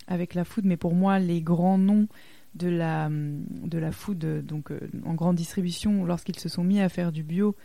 [0.06, 2.06] avec la food, mais pour moi, les grands noms
[2.54, 6.88] de la, de la food donc, euh, en grande distribution, lorsqu'ils se sont mis à
[6.88, 7.56] faire du bio,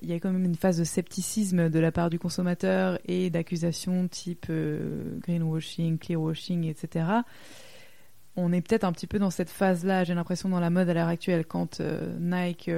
[0.00, 3.30] il y a quand même une phase de scepticisme de la part du consommateur et
[3.30, 7.06] d'accusations type euh, greenwashing, clearwashing, etc.
[8.34, 10.94] On est peut-être un petit peu dans cette phase-là, j'ai l'impression, dans la mode à
[10.94, 12.70] l'heure actuelle, quand euh, Nike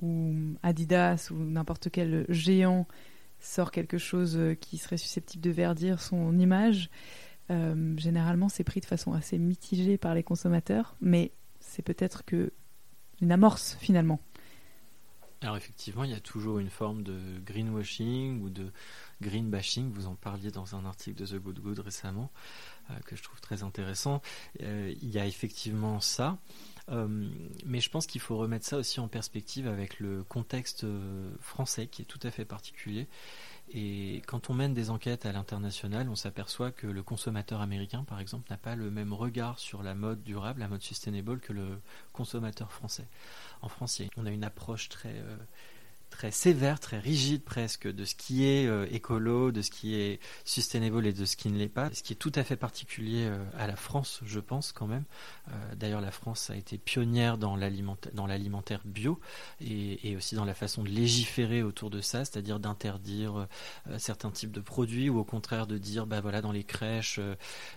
[0.00, 2.86] ou Adidas ou n'importe quel géant
[3.40, 6.90] sort quelque chose qui serait susceptible de verdir son image.
[7.50, 12.52] Euh, généralement, c'est pris de façon assez mitigée par les consommateurs, mais c'est peut-être que
[13.20, 14.20] une amorce finalement.
[15.40, 18.72] Alors effectivement, il y a toujours une forme de greenwashing ou de
[19.22, 19.90] green bashing.
[19.92, 22.32] Vous en parliez dans un article de The Good Good récemment
[22.90, 24.20] euh, que je trouve très intéressant.
[24.62, 26.38] Euh, il y a effectivement ça.
[26.90, 30.86] Mais je pense qu'il faut remettre ça aussi en perspective avec le contexte
[31.40, 33.06] français qui est tout à fait particulier
[33.70, 38.18] et quand on mène des enquêtes à l'international, on s'aperçoit que le consommateur américain, par
[38.18, 41.80] exemple, n'a pas le même regard sur la mode durable, la mode sustainable, que le
[42.12, 43.06] consommateur français.
[43.60, 45.36] En France, on a une approche très euh,
[46.10, 50.20] très sévère, très rigide presque de ce qui est euh, écolo, de ce qui est
[50.44, 51.90] sustainable et de ce qui ne l'est pas.
[51.92, 55.04] Ce qui est tout à fait particulier euh, à la France, je pense quand même.
[55.48, 59.20] Euh, d'ailleurs, la France a été pionnière dans l'alimentaire bio
[59.60, 63.46] et, aussi dans la façon de légiférer autour de ça, c'est-à-dire d'interdire
[63.98, 67.20] certains types de produits ou au contraire de dire, bah voilà, dans les crèches,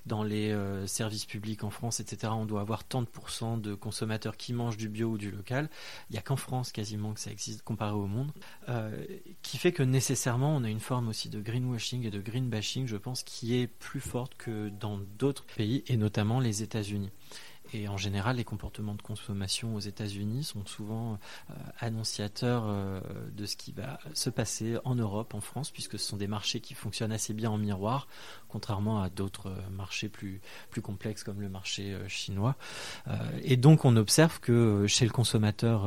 [0.06, 0.56] dans les
[0.88, 4.78] services publics en France, etc., on doit avoir tant de pourcents de consommateurs qui mangent
[4.78, 5.70] du bio ou du local.
[6.10, 8.21] Il n'y a qu'en France quasiment que ça existe comparé au monde.
[8.70, 9.06] Euh,
[9.42, 12.88] qui fait que nécessairement on a une forme aussi de greenwashing et de green bashing,
[12.88, 17.10] je pense, qui est plus forte que dans d'autres pays, et notamment les États-Unis.
[17.74, 21.18] Et en général, les comportements de consommation aux États-Unis sont souvent
[21.50, 23.00] euh, annonciateurs euh,
[23.34, 26.60] de ce qui va se passer en Europe, en France, puisque ce sont des marchés
[26.60, 28.08] qui fonctionnent assez bien en miroir,
[28.50, 30.42] contrairement à d'autres euh, marchés plus,
[30.82, 32.56] complexes comme le marché chinois.
[33.44, 35.86] et donc, on observe que chez le consommateur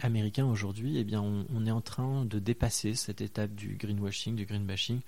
[0.00, 4.46] américain aujourd'hui, eh bien, on, est en train de dépasser cette étape du greenwashing, du
[4.46, 5.00] greenbashing.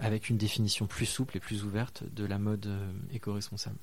[0.00, 2.68] avec une définition plus souple et plus ouverte de la mode
[3.12, 3.78] éco-responsable.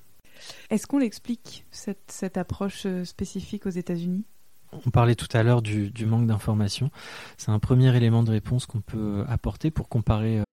[0.69, 4.25] Est-ce qu'on l'explique, cette, cette approche euh, spécifique aux États-Unis?
[4.85, 6.91] On parlait tout à l'heure du, du manque d'information.
[7.37, 10.39] C'est un premier élément de réponse qu'on peut apporter pour comparer.
[10.39, 10.43] Euh,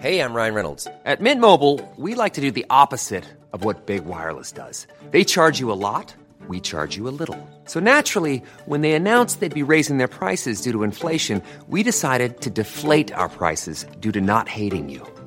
[0.00, 0.88] hey, I'm Ryan Reynolds.
[1.04, 4.86] At Mint Mobile, we like to do the opposite of what Big Wireless does.
[5.10, 6.14] They charge you a lot,
[6.48, 7.38] we charge you a little.
[7.66, 12.40] So naturally, when they announced they'd be raising their prices due to inflation, we decided
[12.42, 15.02] to deflate our prices due to not hating you.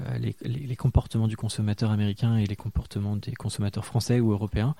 [0.00, 4.74] Euh, les, comportements du consommateur américain et les comportements des consommateurs français ou européens.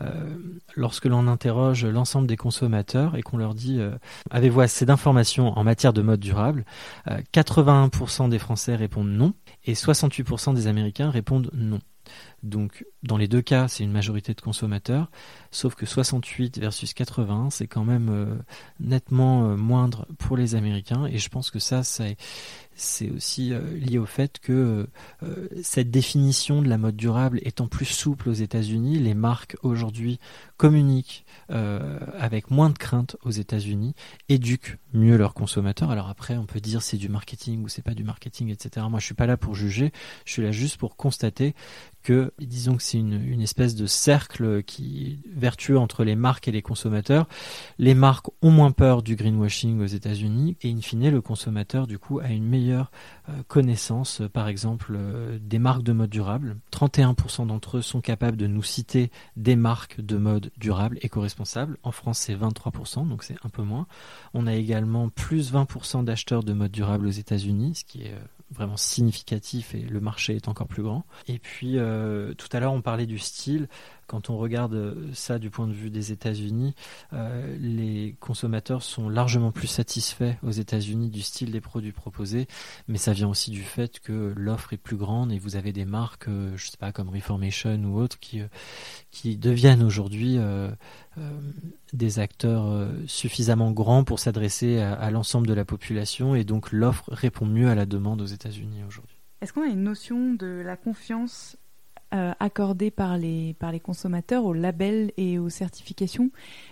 [0.00, 0.36] Euh,
[0.74, 3.92] lorsque l'on interroge l'ensemble des consommateurs et qu'on leur dit euh,
[4.30, 6.64] avez-vous assez d'informations en matière de mode durable,
[7.06, 11.78] 81% des Français répondent non et 68% des Américains répondent non.
[12.46, 15.10] Donc dans les deux cas, c'est une majorité de consommateurs,
[15.50, 18.34] sauf que 68 versus 80, c'est quand même euh,
[18.78, 23.98] nettement euh, moindre pour les Américains, et je pense que ça, c'est aussi euh, lié
[23.98, 24.88] au fait que
[25.62, 30.18] cette définition de la mode durable étant plus souple aux États-Unis, les marques aujourd'hui
[30.56, 33.94] communiquent avec moins de crainte aux États-Unis,
[34.28, 35.90] éduquent mieux leurs consommateurs.
[35.90, 38.86] Alors après, on peut dire c'est du marketing ou c'est pas du marketing, etc.
[38.88, 39.92] Moi, je suis pas là pour juger,
[40.24, 41.54] je suis là juste pour constater
[42.06, 46.62] que, disons que c'est une, espèce de cercle qui vertueux entre les marques et les
[46.62, 47.26] consommateurs.
[47.78, 51.98] Les marques ont moins peur du greenwashing aux États-Unis et in fine le consommateur du
[51.98, 52.90] coup a une meilleure
[53.28, 56.56] euh, connaissance, euh, par exemple, euh, des marques de mode durable.
[56.72, 61.78] 31% d'entre eux sont capables de nous citer des marques de mode durable, éco-responsable.
[61.82, 63.86] En France, c'est 23%, donc c'est un peu moins.
[64.34, 68.14] On a également plus 20% d'acheteurs de mode durable aux États-Unis, ce qui est
[68.50, 71.04] vraiment significatif et le marché est encore plus grand.
[71.26, 73.68] Et puis euh, tout à l'heure on parlait du style.
[74.06, 76.74] Quand on regarde ça du point de vue des États-Unis,
[77.12, 82.46] euh, les consommateurs sont largement plus satisfaits aux États-Unis du style des produits proposés,
[82.88, 85.84] mais ça vient aussi du fait que l'offre est plus grande et vous avez des
[85.84, 88.40] marques, euh, je sais pas comme Reformation ou autres, qui
[89.10, 90.38] qui deviennent aujourd'hui
[91.92, 97.46] des acteurs suffisamment grands pour s'adresser à l'ensemble de la population et donc l'offre répond
[97.46, 99.16] mieux à la demande aux États-Unis aujourd'hui.
[99.40, 101.56] Est-ce qu'on a une notion de la confiance
[102.16, 106.30] euh, accordée par les, par les consommateurs aux labels et aux certifications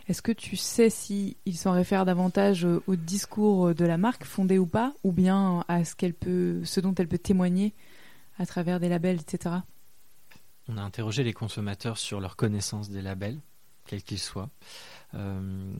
[0.09, 4.67] Est-ce que tu sais si s'en réfèrent davantage au discours de la marque, fondé ou
[4.67, 7.75] pas, ou bien à ce, qu'elle peut, ce dont elle peut témoigner
[8.39, 9.57] à travers des labels, etc.
[10.69, 13.39] On a interrogé les consommateurs sur leur connaissance des labels,
[13.87, 14.51] quels qu'ils soient.
[15.15, 15.73] Euh,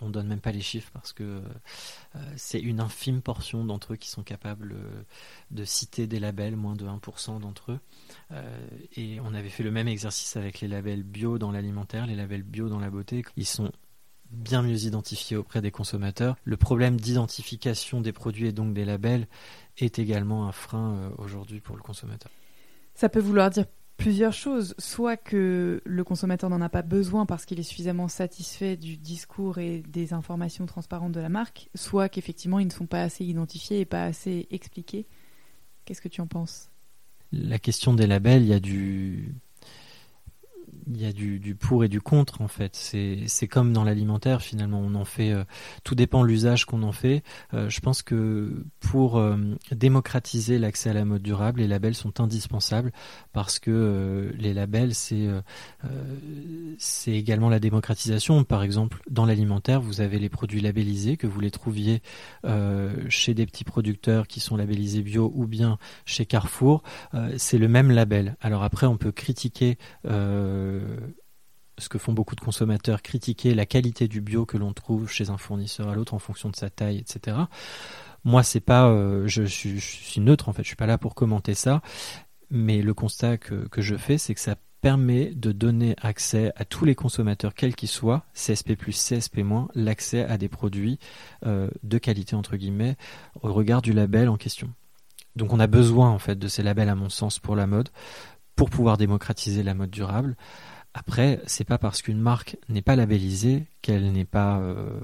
[0.00, 3.96] on donne même pas les chiffres parce que euh, c'est une infime portion d'entre eux
[3.96, 5.02] qui sont capables euh,
[5.50, 7.80] de citer des labels, moins de 1% d'entre eux.
[8.96, 12.42] et on avait fait le même exercice avec les labels bio dans l'alimentaire, les labels
[12.42, 13.24] bio dans la beauté.
[13.36, 13.72] Ils sont
[14.30, 16.36] bien mieux identifiés auprès des consommateurs.
[16.44, 19.28] Le problème d'identification des produits et donc des labels
[19.78, 22.30] est également un frein aujourd'hui pour le consommateur.
[22.94, 23.66] Ça peut vouloir dire
[24.04, 24.74] plusieurs choses.
[24.78, 29.56] Soit que le consommateur n'en a pas besoin parce qu'il est suffisamment satisfait du discours
[29.56, 33.80] et des informations transparentes de la marque, soit qu'effectivement ils ne sont pas assez identifiés
[33.80, 35.06] et pas assez expliqués.
[35.86, 36.68] Qu'est-ce que tu en penses?
[37.32, 39.34] La question des labels, il y a du
[40.86, 42.74] il y a du, pour et du contre en fait.
[42.74, 44.80] C'est comme dans l'alimentaire finalement.
[44.80, 45.44] On en fait, euh,
[45.82, 47.22] tout dépend l'usage qu'on en fait.
[47.52, 49.36] Euh, je pense que pour euh,
[49.70, 52.92] démocratiser l'accès à la mode durable, les labels sont indispensables
[53.32, 55.28] parce que les labels c'est
[56.78, 58.44] c'est également la démocratisation.
[58.44, 62.02] Par exemple, dans l'alimentaire, vous avez les produits labellisés que vous les trouviez
[63.08, 66.82] chez des petits producteurs qui sont labellisés bio ou bien chez Carrefour.
[67.36, 68.36] c'est le même label.
[68.40, 69.78] Alors après, on peut critiquer
[71.78, 75.30] ce que font beaucoup de consommateurs, critiquer la qualité du bio que l'on trouve chez
[75.30, 77.36] un fournisseur à l'autre en fonction de sa taille, etc.
[78.24, 81.54] Moi, c'est pas, euh, je, suis, neutre en fait, je suis pas là pour commenter
[81.54, 81.82] ça,
[82.50, 86.84] mais le constat que, je fais, c'est que ça permet de donner accès à tous
[86.84, 90.98] les consommateurs, quels qu'ils soient, CSP+, CSP-, l'accès à des produits
[91.46, 92.96] euh, de qualité entre guillemets
[93.42, 94.70] au regard du label en question.
[95.36, 97.88] Donc on a besoin en fait de ces labels à mon sens pour la mode
[98.56, 100.36] pour pouvoir démocratiser la mode durable.
[100.94, 105.00] Après, c'est pas parce qu'une marque n'est pas labellisée qu'elle n'est pas euh,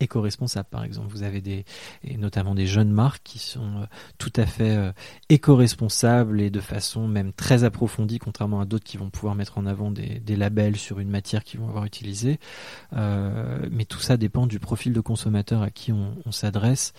[0.00, 0.68] éco-responsable.
[0.68, 1.64] Par exemple, vous avez des,
[2.02, 3.86] et notamment des jeunes marques qui sont euh,
[4.18, 4.92] tout à fait euh,
[5.28, 9.66] éco-responsables et de façon même très approfondie, contrairement à d'autres qui vont pouvoir mettre en
[9.66, 12.40] avant des, labels sur une matière qu'ils vont avoir utilisée.
[12.90, 16.94] mais tout ça dépend du profil de consommateur à qui on s'adresse,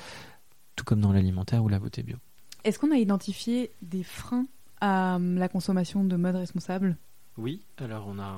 [0.77, 2.17] tout comme dans l'alimentaire ou la beauté bio.
[2.63, 4.45] Est-ce qu'on a identifié des freins
[4.83, 6.97] euh, la consommation de mode responsable
[7.37, 8.37] Oui, alors on a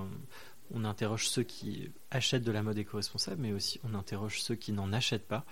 [0.74, 4.72] on interroge ceux qui achètent de la mode éco-responsable, mais aussi on interroge ceux qui
[4.72, 5.46] n'en achètent pas.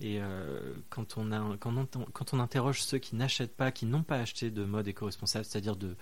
[0.00, 3.86] Et euh, quand, on a, quand, on, quand on interroge ceux qui n'achètent pas, qui
[3.86, 5.96] n'ont pas acheté de mode éco-responsable, c'est-à-dire de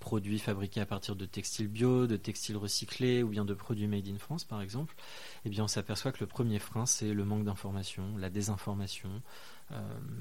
[0.00, 4.08] produits fabriqués à partir de textiles bio, de textiles recyclés ou bien de produits made
[4.08, 4.94] in France par exemple,
[5.44, 9.22] eh bien on s'aperçoit que le premier frein c'est le manque d'information, la désinformation,
[9.72, 9.80] euh,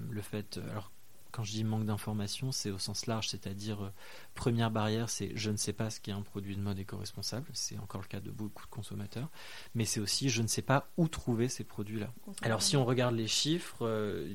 [0.10, 0.60] le fait.
[0.70, 0.92] Alors
[1.38, 3.90] quand je dis manque d'information, c'est au sens large, c'est-à-dire euh,
[4.34, 7.78] première barrière, c'est je ne sais pas ce qu'est un produit de mode éco-responsable, c'est
[7.78, 9.30] encore le cas de beaucoup de consommateurs,
[9.76, 12.12] mais c'est aussi je ne sais pas où trouver ces produits-là.
[12.42, 14.34] Alors si on regarde les chiffres, euh,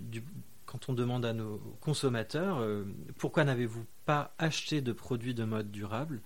[0.65, 2.85] quand on demande à nos consommateurs euh,
[3.19, 6.23] pourquoi n'avez-vous pas acheter de produits de mode durable.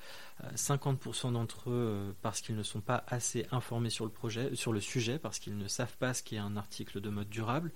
[0.54, 4.80] 50% d'entre eux parce qu'ils ne sont pas assez informés sur le projet, sur le
[4.80, 7.72] sujet, parce qu'ils ne savent pas ce qu'est un article de mode durable.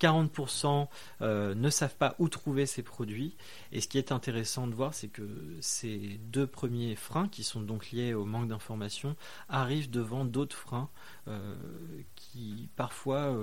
[0.00, 0.88] 40%
[1.20, 3.36] ne savent pas où trouver ces produits.
[3.72, 5.26] Et ce qui est intéressant de voir, c'est que
[5.60, 9.16] ces deux premiers freins, qui sont donc liés au manque d'information,
[9.48, 10.90] arrivent devant d'autres freins
[12.14, 13.34] qui parfois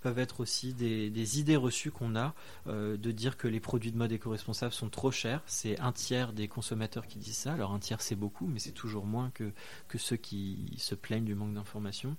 [0.00, 2.34] peuvent être aussi des, idées reçues qu'on a
[2.66, 5.42] euh, de dire que les produits de mode éco-responsables sont trop chers.
[5.46, 7.52] C'est un tiers des consommateurs qui disent ça.
[7.52, 9.52] Alors un tiers c'est beaucoup, mais c'est toujours moins que,
[9.96, 12.16] ceux qui se plaignent du manque d'information.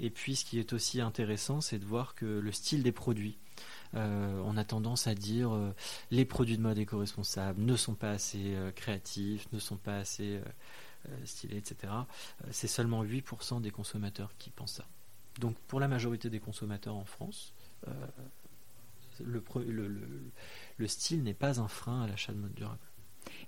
[0.00, 3.38] Et puis ce qui est aussi intéressant, c'est de voir que le style des produits.
[3.94, 5.74] Euh, on a tendance à dire euh,
[6.10, 10.40] les produits de mode éco-responsables ne sont pas assez créatifs, ne sont pas assez
[11.24, 11.92] stylés, etc.
[12.52, 14.86] c'est seulement 8% des consommateurs qui pensent ça.
[15.40, 17.54] Donc pour la majorité des consommateurs en France,
[17.88, 17.92] euh,
[19.20, 22.78] le, style n'est pas un frein à l'achat de mode durable.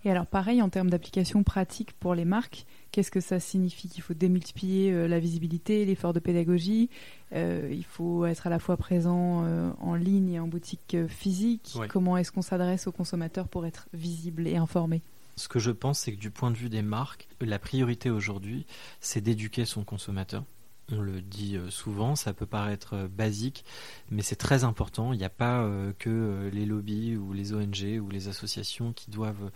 [0.05, 4.03] Et alors pareil, en termes d'application pratique pour les marques, qu'est-ce que ça signifie Qu'il
[4.03, 6.91] faut démultiplier euh, la visibilité, l'effort de pédagogie,
[7.32, 9.45] euh, il faut être à la fois présent
[9.80, 11.76] en ligne et en boutique physique.
[11.89, 15.03] Comment est-ce qu'on s'adresse aux consommateurs pour être visible et informé?
[15.37, 18.66] Ce que je pense, c'est que du point de vue des marques, la priorité aujourd'hui,
[19.01, 20.45] c'est d'éduquer son consommateur
[20.93, 23.64] on le dit euh, souvent, ça peut paraître euh, basique,
[24.11, 25.12] mais c'est très important.
[25.12, 29.11] Il n'y a pas euh, que les lobbies ou les ONG ou les associations qui
[29.11, 29.51] doivent,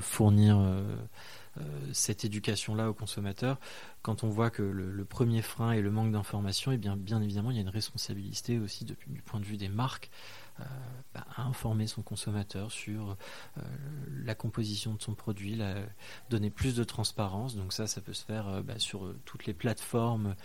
[0.00, 0.60] fournir
[1.92, 3.58] cette éducation-là aux consommateurs.
[4.02, 7.20] Quand on voit que le, premier frein est le manque d'information, et eh bien, bien
[7.20, 10.10] évidemment, il y a une responsabilité aussi du point de vue des marques
[11.12, 13.16] bah, à informer son consommateur sur
[13.58, 13.62] euh,
[14.24, 15.60] la composition de son produit,
[16.28, 17.56] donner plus de transparence.
[17.56, 20.36] Donc ça, ça peut se faire euh, bah, sur toutes les plateformes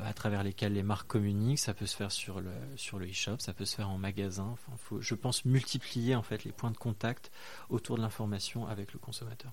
[0.00, 1.58] à travers lesquelles les marques communiquent.
[1.58, 4.48] Ça peut se faire sur le sur le e-shop, ça peut se faire en magasin.
[4.52, 7.30] Enfin, faut, je pense multiplier en fait les points de contact
[7.68, 9.52] autour de l'information avec le consommateur.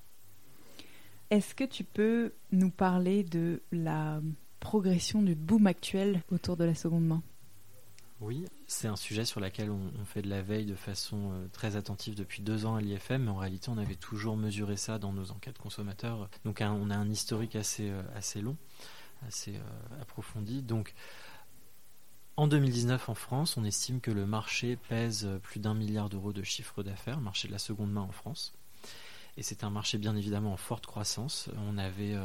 [1.31, 4.21] Est-ce que tu peux nous parler de la
[4.59, 7.23] progression du boom actuel autour de la seconde main?
[8.21, 11.75] Oui, c'est un sujet sur lequel on, fait de la veille de façon euh, très
[11.75, 15.11] attentive depuis deux ans à l'IFM, mais en réalité on avait toujours mesuré ça dans
[15.11, 16.29] nos enquêtes consommateurs.
[16.45, 18.57] Donc on a un historique assez, euh, assez long,
[19.27, 20.61] assez euh, approfondi.
[20.61, 20.93] Donc
[22.37, 26.43] en 2019 en France, on estime que le marché pèse plus d'un milliard d'euros de
[26.43, 28.53] chiffre d'affaires, marché de la seconde main en France.
[29.37, 31.49] Et c'est un marché bien évidemment en forte croissance.
[31.67, 32.15] On avait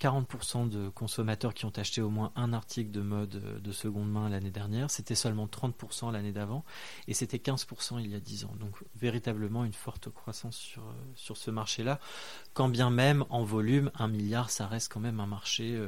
[0.00, 3.58] 40% euh, euh, de consommateurs qui ont acheté au moins un article de mode euh,
[3.58, 4.90] de seconde main l'année dernière.
[4.90, 6.64] C'était seulement 30% l'année d'avant.
[7.08, 8.54] Et c'était 15% il y a 10 ans.
[8.60, 10.82] Donc véritablement une forte croissance sur,
[11.16, 11.98] sur ce marché-là.
[12.54, 15.78] Quand bien même en volume, un milliard, ça reste quand même un marché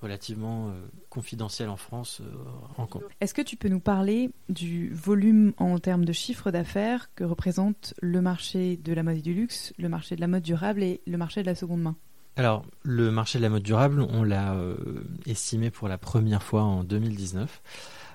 [0.00, 0.72] relativement euh,
[1.10, 6.12] confidentiel en France euh, Est-ce que tu peux nous parler du volume en termes de
[6.12, 10.20] chiffre d'affaires que représente le marché de la mode et du luxe, le marché de
[10.20, 11.96] la mode durable et le marché de la seconde main?
[12.36, 14.76] Alors, le marché de la mode durable, on l'a euh,
[15.24, 17.62] estimé pour la première fois en 2019.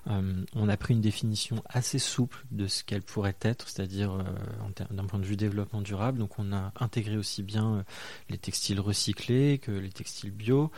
[0.07, 4.83] Euh, on a pris une définition assez souple de ce qu'elle pourrait être, c'est-à-dire euh,
[4.89, 6.17] d'un point de vue développement durable.
[6.17, 7.83] Donc on a intégré aussi bien euh,
[8.29, 10.71] les textiles recyclés que les textiles bio,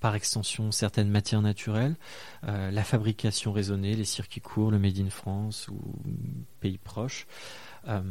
[0.00, 1.96] par extension certaines matières naturelles,
[2.42, 5.80] la fabrication raisonnée, les circuits courts, le Made in France ou
[6.60, 7.26] pays proches.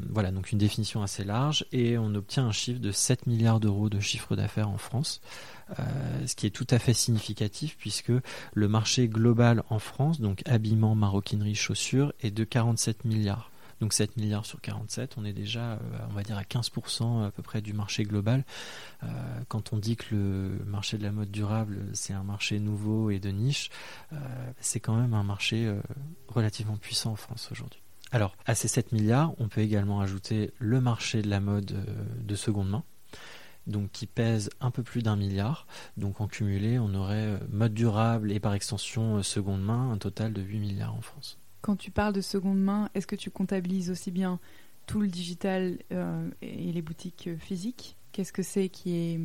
[0.09, 3.89] Voilà, donc une définition assez large et on obtient un chiffre de 7 milliards d'euros
[3.89, 5.21] de chiffre d'affaires en France.
[5.79, 8.11] Euh, ce qui est tout à fait significatif puisque
[8.53, 13.49] le marché global en France, donc habillement, maroquinerie, chaussures, est de 47 milliards.
[13.79, 17.31] Donc 7 milliards sur 47, on est déjà, euh, on va dire, à 15% à
[17.31, 18.45] peu près du marché global.
[19.03, 19.07] Euh,
[19.47, 23.19] quand on dit que le marché de la mode durable, c'est un marché nouveau et
[23.19, 23.69] de niche,
[24.59, 25.73] c'est quand même un marché
[26.27, 27.82] relativement puissant en France aujourd'hui.
[28.13, 31.75] Alors, à ces 7 milliards, on peut également ajouter le marché de la mode
[32.23, 32.83] de seconde main,
[33.65, 35.65] donc qui pèse un peu plus d'un milliard.
[35.97, 39.97] Donc en cumulé, on aurait euh, mode durable et par extension euh, seconde main, un
[39.97, 41.39] total de 8 milliards en France.
[41.61, 44.39] Quand tu parles de seconde main, est-ce que tu comptabilises aussi bien
[44.85, 47.95] tout le digital euh, et les boutiques physiques?
[48.11, 49.19] Qu'est-ce que c'est qui est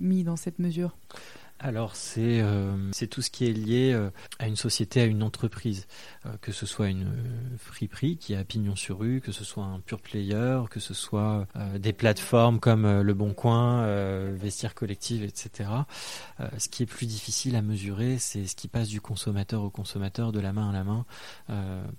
[0.00, 0.96] mis dans cette mesure?
[1.60, 5.22] Alors c'est euh, c'est tout ce qui est lié euh, à une société, à une
[5.22, 5.86] entreprise,
[6.24, 7.12] euh, que ce soit une
[7.58, 11.46] friperie qui a pignon sur rue, que ce soit un pure player, que ce soit
[11.78, 13.84] des plateformes comme Le Bon Coin,
[14.32, 15.70] Vestiaire Collective, etc.
[16.56, 20.32] ce qui est plus difficile à mesurer, c'est ce qui passe du consommateur au consommateur,
[20.32, 21.04] de la main à la main,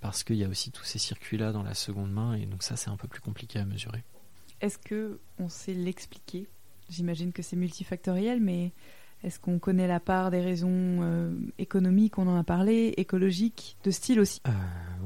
[0.01, 2.75] parce qu'il y a aussi tous ces circuits-là dans la seconde main, et donc ça
[2.75, 4.03] c'est un peu plus compliqué à mesurer.
[4.61, 6.47] Est-ce que on sait l'expliquer?
[6.89, 8.71] J'imagine que c'est multifactoriel, mais
[9.23, 13.91] est-ce qu'on connaît la part des raisons euh, économiques, on en a parlé, écologiques, de
[13.91, 14.41] style aussi?
[14.47, 14.51] Euh,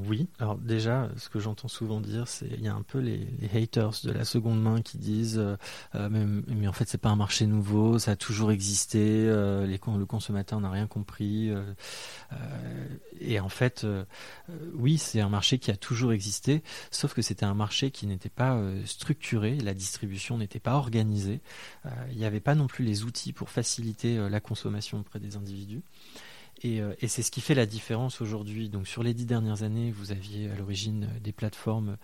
[0.08, 0.26] oui.
[0.38, 3.92] Alors déjà, ce que j'entends souvent dire, c'est il y a un peu les, haters
[4.04, 5.38] de la seconde main qui disent
[5.94, 10.60] euh, mais, en fait c'est pas un marché nouveau, ça a toujours existé, le consommateur
[10.60, 11.50] n'a rien compris.
[13.20, 13.86] et en fait,
[14.74, 18.28] oui, c'est un marché qui a toujours existé, sauf que c'était un marché qui n'était
[18.28, 21.40] pas structuré, la distribution n'était pas organisée,
[22.10, 25.82] il n'y avait pas non plus les outils pour faciliter la consommation auprès des individus.
[26.64, 28.68] Euh, et, c'est ce qui fait la différence aujourd'hui.
[28.68, 31.96] Donc sur les dix dernières années, vous aviez à l'origine euh, des plateformes.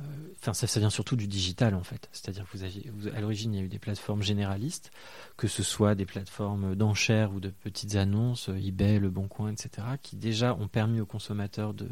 [0.00, 0.02] Euh,
[0.40, 2.08] enfin, ça, vient surtout du digital en fait.
[2.12, 4.90] C'est-à-dire que vous aviez, à l'origine, il y a eu des plateformes généralistes,
[5.36, 9.86] que ce soit des plateformes d'enchères ou de petites annonces, eBay, Le Bon Coin, etc.,
[10.02, 11.88] qui déjà ont permis aux consommateurs de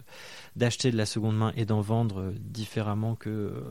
[0.57, 3.63] d'acheter de la seconde main et d'en vendre différemment que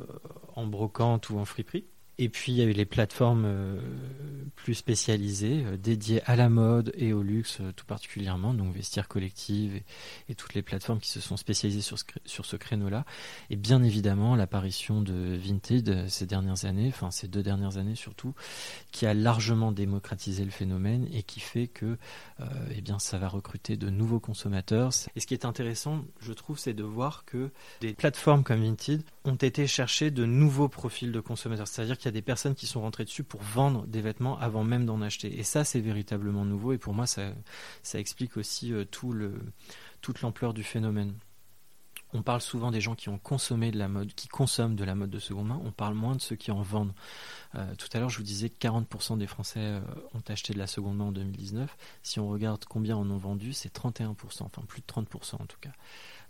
[0.55, 1.85] en brocante ou en friperie.
[2.17, 3.79] Et puis il y a eu les plateformes euh,
[4.55, 9.09] plus spécialisées, euh, dédiées à la mode et au luxe euh, tout particulièrement, donc Vestiaire
[9.09, 9.81] Collective
[10.29, 13.05] et, toutes les plateformes qui se sont spécialisées sur ce, sur ce créneau-là.
[13.49, 18.33] Et bien évidemment l'apparition de Vinted ces dernières années, enfin ces deux dernières années surtout,
[18.91, 21.97] qui a largement démocratisé le phénomène et qui fait que
[22.71, 24.91] eh bien, ça va recruter de nouveaux consommateurs.
[25.15, 27.49] Et ce qui est intéressant, je trouve, c'est de voir que
[27.81, 31.67] des plateformes comme Vinted ont été chercher de nouveaux profils de consommateurs.
[31.67, 34.63] C'est-à-dire qu'il y a des personnes qui sont rentrées dessus pour vendre des vêtements avant
[34.63, 35.39] même d'en acheter.
[35.39, 36.73] Et ça, c'est véritablement nouveau.
[36.73, 37.31] Et pour moi, ça,
[37.81, 39.33] ça explique aussi euh, tout le,
[40.01, 41.15] toute l'ampleur du phénomène.
[42.13, 44.93] On parle souvent des gens qui ont consommé de la mode, qui consomment de la
[44.93, 45.59] mode de seconde main.
[45.65, 46.93] On parle moins de ceux qui en vendent.
[47.55, 49.81] Euh, tout à l'heure, je vous disais que 40% des Français euh,
[50.13, 51.75] ont acheté de la seconde main en 2019.
[52.03, 55.57] Si on regarde combien en ont vendu, c'est 31%, enfin plus de 30% en tout
[55.59, 55.71] cas.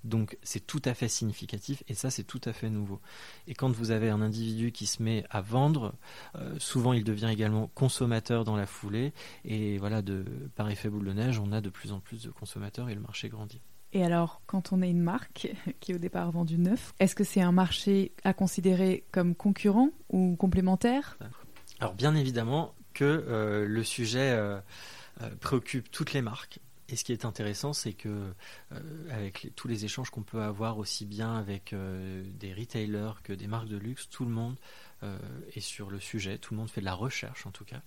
[0.06, 3.01] Donc c'est tout à fait significatif et ça c'est tout à fait nouveau.
[3.47, 5.93] Et quand vous avez un individu qui se met à vendre,
[6.36, 10.24] euh, souvent il devient également consommateur dans la foulée et voilà, de,
[10.56, 13.01] par effet boule de neige, on a de plus en plus de consommateurs et le
[13.01, 13.62] marché grandit.
[13.93, 17.24] Et alors, quand on est une marque qui est au départ vendue neuf, est-ce que
[17.24, 21.18] c'est un marché à considérer comme concurrent ou complémentaire?
[21.80, 24.60] Alors bien évidemment que euh, le sujet euh,
[25.39, 28.31] préoccupe toutes les marques et ce qui est intéressant, c'est que
[28.71, 33.33] euh, avec tous les échanges qu'on peut avoir aussi bien avec euh, des retailers que
[33.33, 34.55] des marques de luxe, tout le monde
[35.01, 35.17] euh,
[35.53, 37.81] est sur le sujet, tout le monde fait de la recherche en tout cas.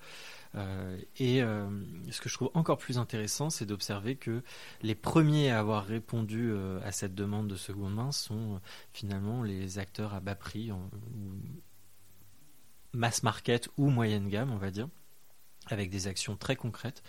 [1.18, 4.42] et ce que je trouve encore plus intéressant, c'est d'observer que
[4.82, 8.60] les premiers à avoir répondu à cette demande de seconde main sont
[8.92, 10.90] finalement les acteurs à bas prix, en,
[12.92, 14.88] mass market ou moyenne gamme, on va dire
[15.72, 17.02] avec des actions très concrètes.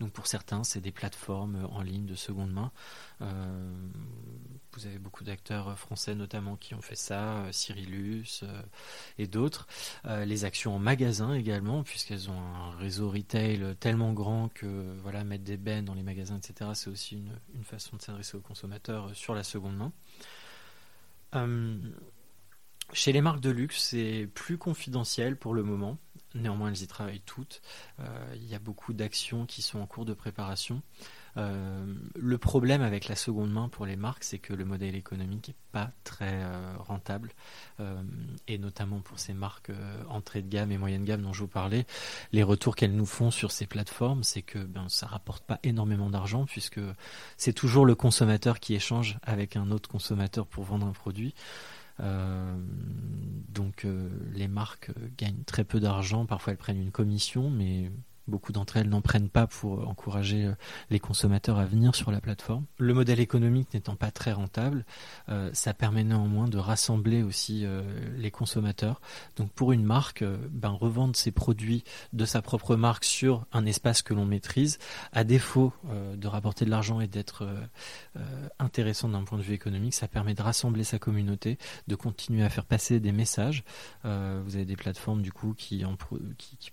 [0.00, 2.72] Donc pour certains, c'est des plateformes en ligne de seconde main.
[3.22, 3.88] Euh,
[4.72, 8.62] vous avez beaucoup d'acteurs français notamment qui ont fait ça, euh, Cyrillus euh,
[9.18, 9.66] et d'autres.
[10.04, 15.44] les actions en magasin également, puisqu'elles ont un réseau retail tellement grand que voilà mettre
[15.44, 16.70] des bennes dans les magasins, etc.
[16.74, 19.92] C'est aussi une, une, façon de s'adresser aux consommateurs sur la seconde main.
[22.92, 25.98] chez les marques de luxe, c'est plus confidentiel pour le moment.
[26.34, 27.62] Néanmoins, elles y travaillent toutes.
[28.00, 28.04] Euh,
[28.34, 30.82] il y a beaucoup d'actions qui sont en cours de préparation.
[31.36, 35.48] Euh, le problème avec la seconde main pour les marques, c'est que le modèle économique
[35.48, 37.32] n'est pas très euh, rentable,
[38.46, 39.72] et notamment pour ces marques
[40.08, 41.86] entrée de gamme et moyenne gamme dont je vous parlais.
[42.32, 46.10] Les retours qu'elles nous font sur ces plateformes, c'est que ben, ça rapporte pas énormément
[46.10, 46.80] d'argent puisque
[47.36, 51.34] c'est toujours le consommateur qui échange avec un autre consommateur pour vendre un produit.
[52.00, 52.56] Euh,
[53.50, 57.90] donc euh, les marques gagnent très peu d'argent, parfois elles prennent une commission, mais
[58.26, 60.54] Beaucoup d'entre elles n'en prennent pas pour encourager euh,
[60.88, 62.64] les consommateurs à venir sur la plateforme.
[62.78, 64.86] Le modèle économique n'étant pas très rentable,
[65.28, 67.82] euh, ça permet néanmoins de rassembler aussi euh,
[68.16, 69.02] les consommateurs.
[69.36, 74.00] Donc pour une marque, ben, revendre ses produits de sa propre marque sur un espace
[74.00, 74.78] que l'on maîtrise,
[75.12, 75.72] à défaut
[76.16, 77.46] de rapporter de l'argent et d'être
[78.58, 81.58] intéressant d'un point de vue économique, ça permet de rassembler sa communauté,
[81.88, 83.64] de continuer à faire passer des messages.
[84.02, 85.84] vous avez des plateformes du coup qui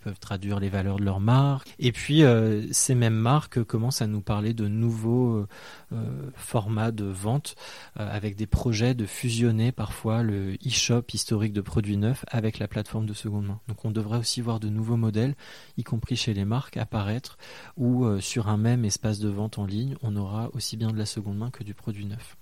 [0.02, 1.41] peuvent traduire les valeurs de leur marque
[1.80, 5.48] et puis, euh, ces mêmes marques commencent à nous parler de nouveaux euh,
[5.94, 7.56] euh, formats de vente
[7.96, 13.06] avec des projets de fusionner parfois le e-shop historique de produits neufs avec la plateforme
[13.06, 13.60] de seconde main.
[13.68, 15.36] Donc, on devrait aussi voir de nouveaux modèles,
[15.78, 17.38] y compris chez les marques, apparaître
[17.78, 21.06] où sur un même espace de vente en ligne, on aura aussi bien de la
[21.06, 22.38] seconde main que du produit neuf.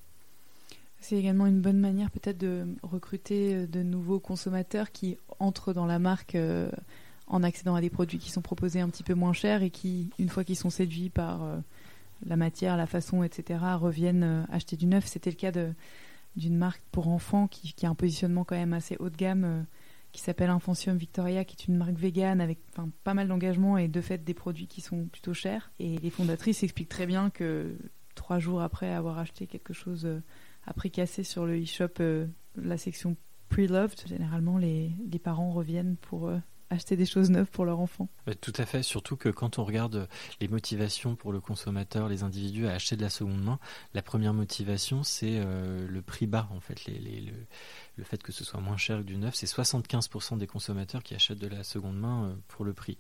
[0.99, 5.99] C'est également une bonne manière peut-être de recruter de nouveaux consommateurs qui entrent dans la
[5.99, 6.37] marque
[7.29, 10.09] en accédant à des produits qui sont proposés un petit peu moins chers et qui,
[10.17, 11.57] une fois qu'ils sont séduits par euh,
[12.25, 15.05] la matière, la façon, etc., reviennent euh, acheter du neuf.
[15.05, 15.51] C'était le cas
[16.35, 19.61] d'une marque pour enfants qui, a un positionnement quand même assez haut de gamme euh,
[20.11, 22.57] qui s'appelle Infantium Victoria, qui est une marque végane avec
[23.03, 25.71] pas mal d'engagement et de fait des produits qui sont plutôt chers.
[25.77, 27.77] Et les fondatrices expliquent très bien que
[28.15, 30.07] trois jours après avoir acheté quelque chose
[30.65, 32.01] à prix cassé sur le e-shop,
[32.55, 33.15] la section
[33.49, 36.31] pre-loved, généralement les, les, parents reviennent pour
[36.69, 38.09] acheter des choses neuves pour leur enfant.
[38.41, 40.07] Tout à fait, surtout que quand on regarde
[40.39, 43.59] les motivations pour le consommateur, les individus à acheter de la seconde main,
[43.93, 47.31] la première motivation c'est le prix bas en fait, le,
[47.97, 51.15] le, fait que ce soit moins cher que du neuf, c'est 75% des consommateurs qui
[51.15, 52.97] achètent de la seconde main pour le prix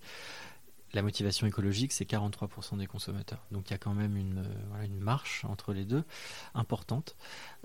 [0.93, 3.45] la motivation écologique, c'est 43% des consommateurs.
[3.51, 6.03] Donc il y a quand même une, euh, une marche entre les deux
[6.53, 7.15] importante.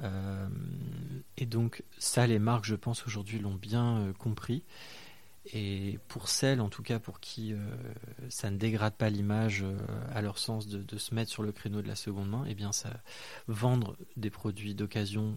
[0.03, 0.49] Euh,
[1.37, 4.65] et donc ça, les marques, je pense, aujourd'hui l'ont bien euh, compris.
[5.53, 7.55] Et pour celles, en tout cas, pour qui
[8.31, 9.63] ça ne dégrade pas l'image
[10.15, 12.73] à leur sens de, se mettre sur le créneau de la seconde main, eh bien,
[12.73, 12.91] ça
[13.47, 15.37] vendre des produits d'occasion,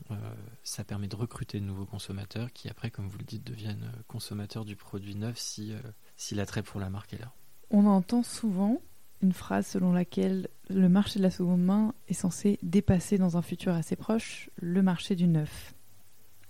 [0.63, 4.63] ça permet de recruter de nouveaux consommateurs qui, après, comme vous le dites, deviennent consommateurs
[4.63, 5.73] du produit neuf si,
[6.15, 7.33] si l'attrait pour la marque est là.
[7.69, 8.81] On entend souvent
[9.21, 13.41] une phrase selon laquelle le marché de la seconde main est censé dépasser dans un
[13.41, 15.73] futur assez proche le marché du neuf.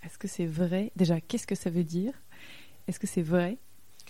[0.04, 0.92] Est-ce que c'est vrai?
[0.96, 2.14] Déjà, qu'est-ce que ça veut dire?
[2.88, 3.58] Est-ce que c'est vrai?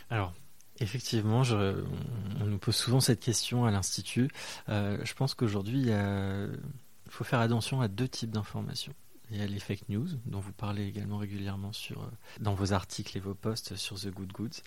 [0.09, 0.33] Alors,
[0.79, 4.29] effectivement, on, nous pose souvent cette question à l'Institut.
[4.69, 8.93] Euh, je pense qu'aujourd'hui, il faut faire attention à deux types d'informations.
[9.29, 12.07] Il y a les fake news, dont vous parlez également régulièrement sur, euh,
[12.39, 14.61] dans vos articles et vos posts sur The Good Goods.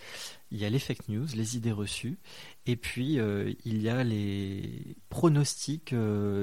[0.51, 2.19] Il y a les fake news, les idées reçues.
[2.67, 5.95] Et puis, euh, il y a les pronostics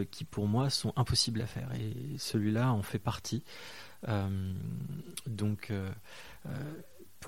[0.09, 1.69] qui, pour moi, sont impossibles à faire.
[1.75, 3.43] Et celui-là en fait partie.
[5.27, 5.71] donc,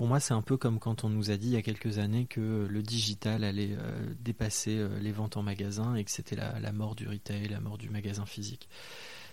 [0.00, 1.98] pour moi, c'est un peu comme quand on nous a dit il y a quelques
[1.98, 3.76] années que le digital allait
[4.18, 7.90] dépasser les ventes en magasin et que c'était la, mort du retail, la mort du
[7.90, 8.70] magasin physique.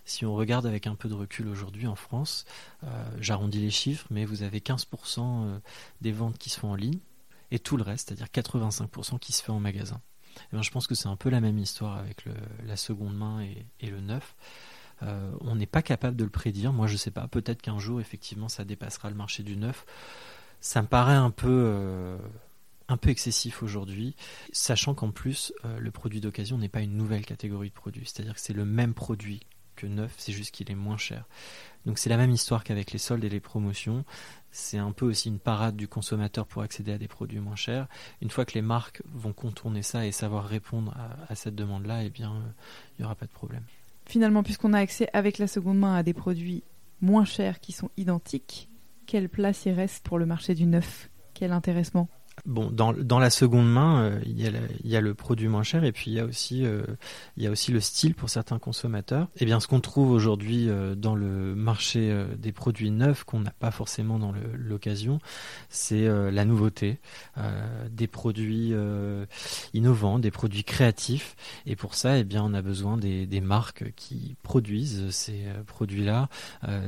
[0.03, 2.43] Si on regarde avec un peu de recul aujourd'hui en France,
[2.83, 2.87] euh,
[3.21, 5.59] j'arrondis les chiffres, mais vous avez 15% euh,
[6.01, 6.99] des ventes qui se font en ligne
[7.51, 10.01] et tout le reste, c'est-à-dire 85% qui se fait en magasin.
[10.35, 12.25] Et eh je pense que c'est un peu la même histoire avec
[12.65, 13.41] la seconde main
[13.79, 14.35] et, le neuf.
[15.01, 16.73] Euh, on n'est pas capable de le prédire.
[16.73, 17.29] Moi, je ne sais pas.
[17.29, 19.85] Peut-être qu'un jour, effectivement, ça dépassera le marché du neuf.
[20.59, 22.17] Ça me paraît un peu,
[22.87, 24.15] un peu excessif aujourd'hui,
[24.51, 28.05] sachant qu'en plus, le produit d'occasion n'est pas une nouvelle catégorie de produits.
[28.05, 29.41] C'est-à-dire que c'est le même produit
[29.77, 31.25] que neuf, c'est juste qu'il est moins cher.
[31.85, 34.03] Donc c'est la même histoire qu'avec les soldes et les promotions.
[34.51, 37.87] C'est un peu aussi une parade du consommateur pour accéder à des produits moins chers.
[38.21, 40.93] Une fois que les marques vont contourner ça et savoir répondre
[41.29, 42.33] à, cette demande-là, eh bien,
[42.97, 43.63] il n'y aura pas de problème.
[44.05, 46.63] Finalement, puisqu'on a accès avec la seconde main à des produits
[46.99, 48.67] moins chers qui sont identiques,
[49.07, 51.09] quelle place y reste pour le marché du neuf?
[51.33, 52.09] Quel intéressement?
[52.45, 54.51] Bon, dans, dans, la seconde main, euh, il, y a
[54.83, 56.83] il, y a le produit moins cher et puis il y a aussi, euh,
[57.35, 59.27] il y a aussi le style pour certains consommateurs.
[59.35, 63.39] Et eh bien, ce qu'on trouve aujourd'hui euh, dans le marché des produits neufs qu'on
[63.39, 65.19] n'a pas forcément dans l'occasion,
[65.69, 66.99] c'est la nouveauté,
[67.89, 68.73] des produits
[69.73, 71.35] innovants, des produits créatifs.
[71.65, 76.29] Et pour ça, eh bien, on a besoin des, des marques qui produisent ces produits-là,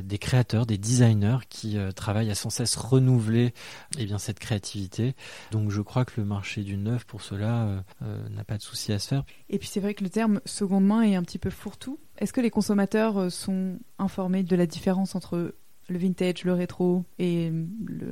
[0.04, 3.54] des créateurs, des designers qui travaillent à sans cesse renouveler
[3.98, 5.16] eh bien, cette créativité.
[5.52, 8.62] Donc je crois que le marché du neuf pour cela euh, euh, n'a pas de
[8.62, 9.24] souci à se faire.
[9.50, 12.00] Et puis c'est vrai que le terme seconde main est un petit peu fourre-tout.
[12.18, 15.56] Est-ce que les consommateurs euh, sont informés de la différence entre
[15.88, 17.52] le vintage, le rétro et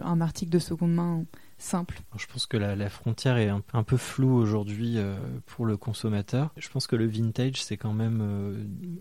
[0.02, 1.26] un article de seconde main
[1.60, 2.00] simple?
[2.18, 4.98] Je pense que la, frontière est un, peu floue aujourd'hui
[5.46, 6.52] pour le consommateur.
[6.58, 9.00] Je pense que le vintage, c'est quand même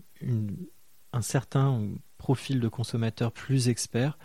[1.17, 1.81] un certain
[2.17, 4.17] profil de consommateur plus expert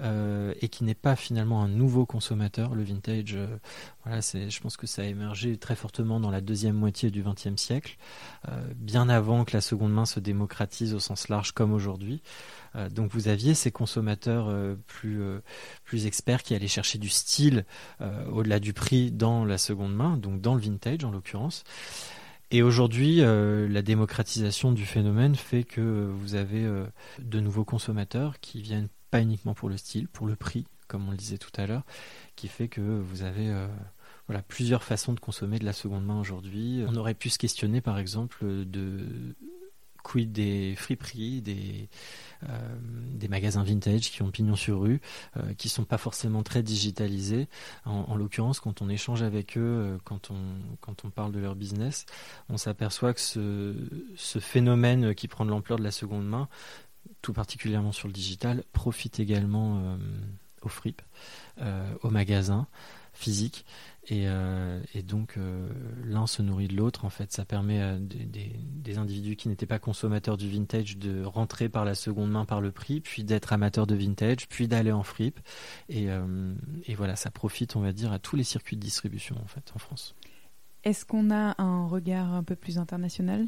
[0.00, 2.74] euh, et qui n'est pas finalement un nouveau consommateur.
[2.74, 3.46] Le vintage, euh,
[4.04, 7.60] voilà, je pense que ça a émergé très fortement dans la deuxième moitié du XXe
[7.60, 7.98] siècle,
[8.48, 12.22] euh, bien avant que la seconde main se démocratise au sens large comme aujourd'hui.
[12.90, 14.48] donc vous aviez ces consommateurs
[14.86, 15.20] plus
[15.84, 17.64] plus experts qui allaient chercher du style
[18.32, 21.64] au-delà du prix dans la seconde main, donc dans le vintage en l'occurrence.
[22.52, 26.84] Et aujourd'hui, euh, la démocratisation du phénomène fait que vous avez euh,
[27.20, 31.12] de nouveaux consommateurs qui viennent pas uniquement pour le style, pour le prix, comme on
[31.12, 31.84] le disait tout à l'heure,
[32.34, 33.68] qui fait que vous avez euh,
[34.26, 36.82] voilà, plusieurs façons de consommer de la seconde main aujourd'hui.
[36.88, 39.06] On aurait pu se questionner par exemple de
[40.02, 41.88] quid des friperies, des,
[42.48, 42.58] euh,
[43.14, 45.00] des magasins vintage qui ont pignon sur rue,
[45.36, 47.48] euh, qui sont pas forcément très digitalisés.
[47.84, 52.06] En, l'occurrence, quand on échange avec eux, euh, quand, on, parle de leur business,
[52.48, 53.74] on s'aperçoit que ce,
[54.16, 56.48] ce phénomène qui prend de l'ampleur de la seconde main,
[57.20, 59.98] tout particulièrement sur le digital, profite également
[60.62, 61.02] aux fripes,
[62.02, 62.66] aux magasins
[63.12, 63.64] physiques.
[64.12, 65.68] Euh, et, donc euh,
[66.04, 67.04] l'un se nourrit de l'autre.
[67.04, 71.68] En fait, ça permet à des, individus qui n'étaient pas consommateurs du vintage de rentrer
[71.68, 75.04] par la seconde main par le prix, puis d'être amateurs de vintage, puis d'aller en
[75.04, 75.38] fripe.
[75.88, 76.54] Et, euh,
[76.86, 79.72] et, voilà, ça profite, on va dire, à tous les circuits de distribution en fait
[79.74, 80.16] en France.
[80.82, 83.46] Est-ce qu'on a un regard un peu plus international?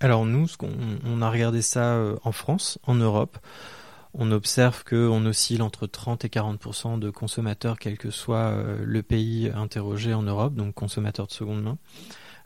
[0.00, 0.46] Alors nous,
[1.04, 3.38] on a regardé ça euh, en France, en Europe.
[4.14, 9.02] On observe qu'on oscille entre 30 et 40% de consommateurs, quel que soit euh, le
[9.02, 11.78] pays interrogé en Europe, donc consommateurs de seconde main.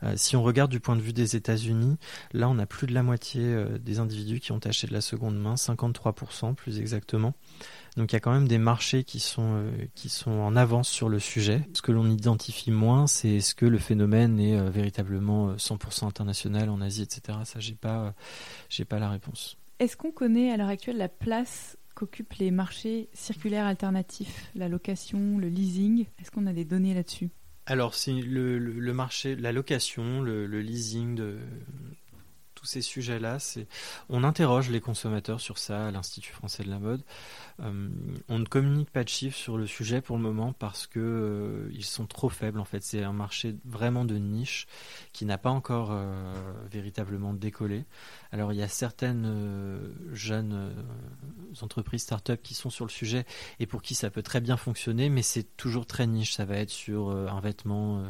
[0.03, 1.97] Euh, si on regarde du point de vue des États-Unis,
[2.33, 5.39] là on a plus de la moitié des individus qui ont acheté de la seconde
[5.39, 7.33] main, 53% plus exactement.
[7.97, 10.89] Donc il y a quand même des marchés qui sont euh, qui sont en avance
[10.89, 11.61] sur le sujet.
[11.73, 16.07] Ce que l'on identifie moins, c'est est-ce que le phénomène est euh, véritablement 100% euh,
[16.07, 17.39] international en Asie, etc.
[17.43, 18.13] Ça, j'ai pas
[18.69, 19.57] j'ai pas la réponse.
[19.83, 25.37] Est-ce qu'on connaît à l'heure actuelle la place qu'occupent les marchés circulaires alternatifs, la location,
[25.37, 26.05] le leasing?
[26.21, 27.31] Est-ce qu'on a des données là-dessus?
[27.65, 31.37] Alors, c'est le, marché, la location, le leasing de,
[32.63, 33.37] ces sujets-là.
[34.09, 37.01] On interroge les consommateurs sur ça à l'Institut français de la mode.
[37.61, 37.89] Euh,
[38.29, 41.69] on ne communique pas de chiffres sur le sujet pour le moment parce que euh,
[41.73, 42.59] ils sont trop faibles.
[42.59, 44.67] En fait, c'est un marché vraiment de niche
[45.11, 46.33] qui n'a pas encore euh,
[46.71, 47.85] véritablement décollé.
[48.31, 50.73] Alors, il y a certaines jeunes
[51.61, 53.25] entreprises start-up qui sont sur le sujet
[53.59, 56.33] et pour qui ça peut très bien fonctionner, mais c'est toujours très niche.
[56.33, 58.03] Ça va être sur un vêtement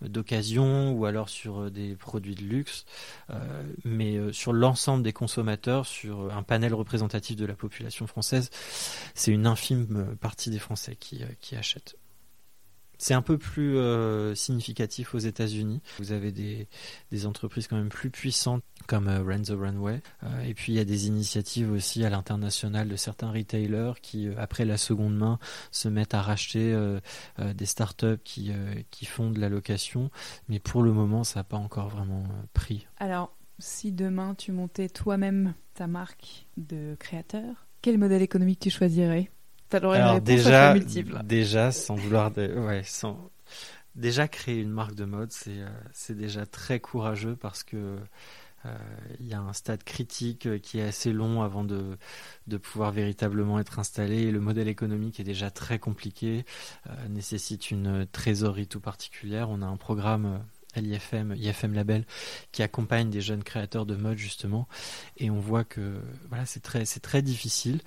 [0.00, 2.84] d'occasion ou alors sur des produits de luxe
[3.84, 8.50] mais euh, sur l'ensemble des consommateurs, sur un panel représentatif de la population française,
[9.14, 11.96] c'est une infime partie des Français qui, euh, qui achètent.
[13.02, 15.80] C'est un peu plus euh, significatif aux États-Unis.
[15.98, 20.00] Vous avez des, entreprises quand même plus puissantes comme euh, Rent the Runway.
[20.46, 24.64] et puis il y a des initiatives aussi à l'international de certains retailers qui, après
[24.64, 25.40] la seconde main,
[25.72, 26.76] se mettent à racheter
[27.38, 28.52] des startups qui,
[28.92, 30.12] qui font de la location.
[30.48, 32.24] Mais pour le moment, ça n'a pas encore vraiment
[32.54, 32.86] pris.
[32.98, 39.28] Alors, si demain tu montais toi-même ta marque de créateur, quel modèle économique tu choisirais?
[39.94, 40.74] Alors déjà,
[41.24, 42.48] déjà sans vouloir, de...
[42.58, 43.30] ouais, sans
[43.94, 47.98] déjà créer une marque de mode, c'est euh, c'est déjà très courageux parce que
[48.64, 48.76] euh,
[49.18, 51.98] il y a un stade critique euh, qui est assez long avant de,
[52.46, 54.30] de pouvoir véritablement être installé.
[54.30, 56.44] Le modèle économique est déjà très compliqué,
[57.08, 59.50] nécessite une trésorerie tout particulière.
[59.50, 60.40] On a un programme
[60.80, 62.04] l'IFM, IFM Label,
[62.52, 64.68] qui accompagne des jeunes créateurs de mode justement,
[65.16, 67.80] et on voit que voilà c'est très c'est très difficile.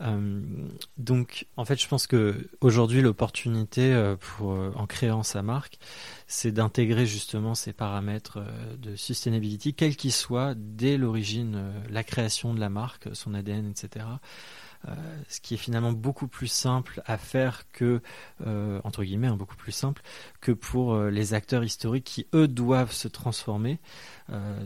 [0.00, 0.40] Euh,
[0.98, 5.78] donc en fait je pense que aujourd'hui l'opportunité euh, pour euh, en créant sa marque,
[6.26, 8.40] c'est d'intégrer justement ces paramètres
[8.78, 14.06] de sustainability, quels qu'ils soient, dès l'origine, la création de la marque, son ADN, etc.
[14.88, 14.94] Euh,
[15.28, 18.00] ce qui est finalement beaucoup plus simple à faire que,
[18.46, 20.02] euh, entre guillemets, hein, beaucoup plus simple
[20.40, 23.78] que pour euh, les acteurs historiques qui, eux, doivent se transformer.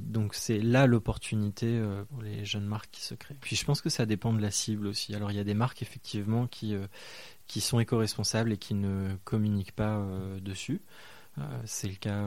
[0.01, 3.37] donc c'est là l'opportunité pour les jeunes marques qui se créent.
[3.41, 5.15] Puis je pense que ça dépend de la cible aussi.
[5.15, 6.77] Alors il y a des marques effectivement qui,
[7.47, 10.07] qui sont éco-responsables et qui ne communiquent pas
[10.41, 10.83] dessus.
[11.65, 12.25] C'est le cas,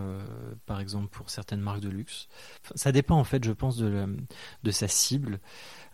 [0.66, 2.28] par exemple, pour certaines marques de luxe.
[2.76, 5.40] ça dépend, en fait, je pense, de, sa cible.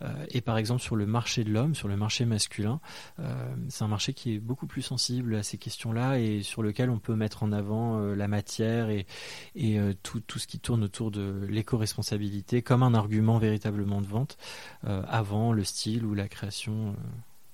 [0.02, 2.80] Euh, et par exemple, sur le marché de l'homme, sur le marché masculin,
[3.18, 6.90] euh, c'est un marché qui est beaucoup plus sensible à ces questions-là et sur lequel
[6.90, 9.06] on peut mettre en avant euh, la matière et,
[10.02, 14.36] tout ce qui tourne autour de l'éco-responsabilité comme un argument véritablement de vente
[14.84, 16.94] avant le style ou la création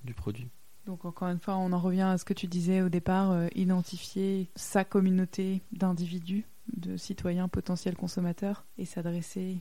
[0.05, 0.49] du produit.
[0.87, 4.51] Donc encore une fois, on en revient à ce que tu disais au départ, identifier
[4.57, 6.45] sa communauté d'individus,
[6.77, 9.59] de citoyens potentiels consommateurs et s'adresser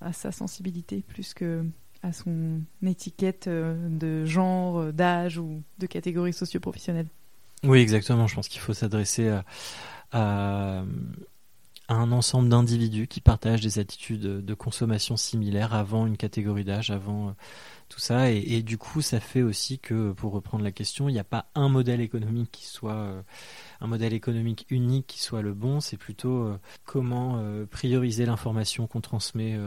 [0.00, 1.64] à sa sensibilité plus que
[2.02, 7.06] à son étiquette euh, de genre, euh, d'âge ou de catégorie socio-professionnelle.
[7.62, 8.26] Oui, exactement.
[8.26, 9.32] Je pense qu'il faut s'adresser
[10.10, 10.84] à,
[11.92, 17.28] un ensemble d'individus qui partagent des attitudes de consommation similaires avant une catégorie d'âge, avant
[17.28, 17.32] euh,
[17.88, 18.30] tout ça.
[18.30, 21.46] Et, du coup, ça fait aussi que, pour reprendre la question, il n'y a pas
[21.54, 23.22] un modèle économique qui soit euh,
[23.80, 25.80] un modèle économique unique qui soit le bon.
[25.80, 29.58] C'est plutôt euh, comment prioriser l'information qu'on transmet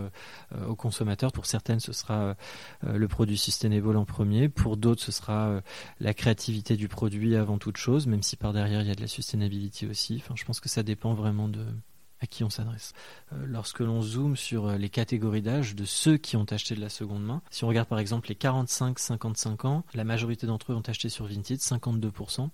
[0.67, 1.31] aux consommateurs.
[1.31, 2.35] Pour certaines, ce sera
[2.81, 4.49] le produit sustainable en premier.
[4.49, 5.61] Pour d'autres, ce sera
[5.99, 9.01] la créativité du produit avant toute chose, même si par derrière il y a de
[9.01, 10.21] la sustainability aussi.
[10.23, 11.65] Enfin, je pense que ça dépend vraiment de
[12.21, 12.93] à qui on s'adresse.
[13.33, 16.81] Euh, lorsque l'on zoome sur euh, les catégories d'âge de ceux qui ont acheté de
[16.81, 20.75] la seconde main, si on regarde par exemple les 45-55 ans, la majorité d'entre eux
[20.75, 22.49] ont acheté sur Vinted, 52%.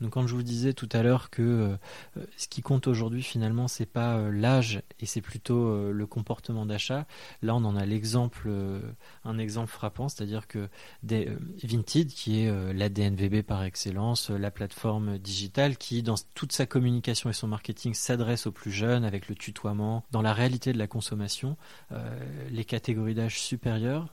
[0.00, 1.76] Donc quand je vous disais tout à l'heure que euh,
[2.16, 6.66] euh, ce qui compte aujourd'hui finalement c'est pas euh, l'âge et c'est plutôt le comportement
[6.66, 7.06] d'achat,
[7.42, 8.50] là on en a l'exemple,
[9.24, 10.68] un exemple frappant, c'est-à-dire que
[11.02, 11.28] des,
[11.62, 17.30] Vinted qui est la DNVB par excellence, la plateforme digitale qui dans toute sa communication
[17.30, 20.86] et son marketing s'adresse aux plus jeunes avec le tutoiement, dans la réalité de la
[20.86, 21.56] consommation,
[22.50, 24.08] les catégories d'âge supérieures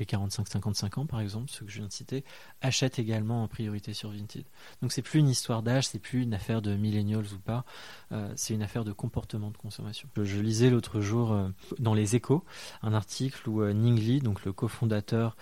[0.00, 2.24] les 45-55 ans par exemple, ceux que je viens de citer,
[2.60, 4.44] achètent également en priorité sur Vinted.
[4.82, 7.64] Donc c'est plus une histoire d'âge, c'est plus une affaire de millennials ou pas,
[8.12, 10.08] euh, c'est une affaire de comportement de consommation.
[10.16, 11.48] Je, lisais l'autre jour euh,
[11.78, 12.44] dans les Échos
[12.82, 15.36] un article où euh, Ning donc le cofondateur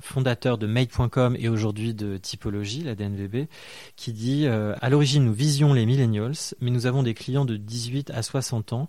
[0.00, 3.46] fondateur de Made.com et aujourd'hui de Typologie, la DNVB,
[3.94, 8.10] qui dit à l'origine nous visions les millennials, mais nous avons des clients de 18
[8.10, 8.88] à 60 ans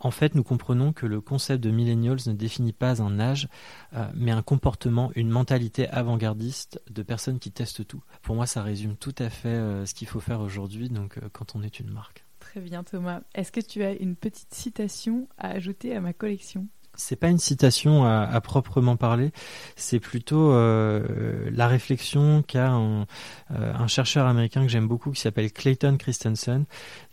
[0.00, 3.48] en fait, nous comprenons que le concept de millennials ne définit pas un âge,
[3.94, 8.02] euh, mais un comportement, une mentalité avant-gardiste de personnes qui testent tout.
[8.22, 11.28] Pour moi, ça résume tout à fait euh, ce qu'il faut faire aujourd'hui, donc euh,
[11.32, 12.24] quand on est une marque.
[12.38, 13.20] Très bien, Thomas.
[13.34, 16.66] Est-ce que tu as une petite citation à ajouter à ma collection?
[16.94, 19.30] C'est pas une citation à, proprement parler,
[19.76, 23.06] c'est plutôt la réflexion qu'a un,
[23.50, 26.64] un, chercheur américain que j'aime beaucoup qui s'appelle Clayton Christensen,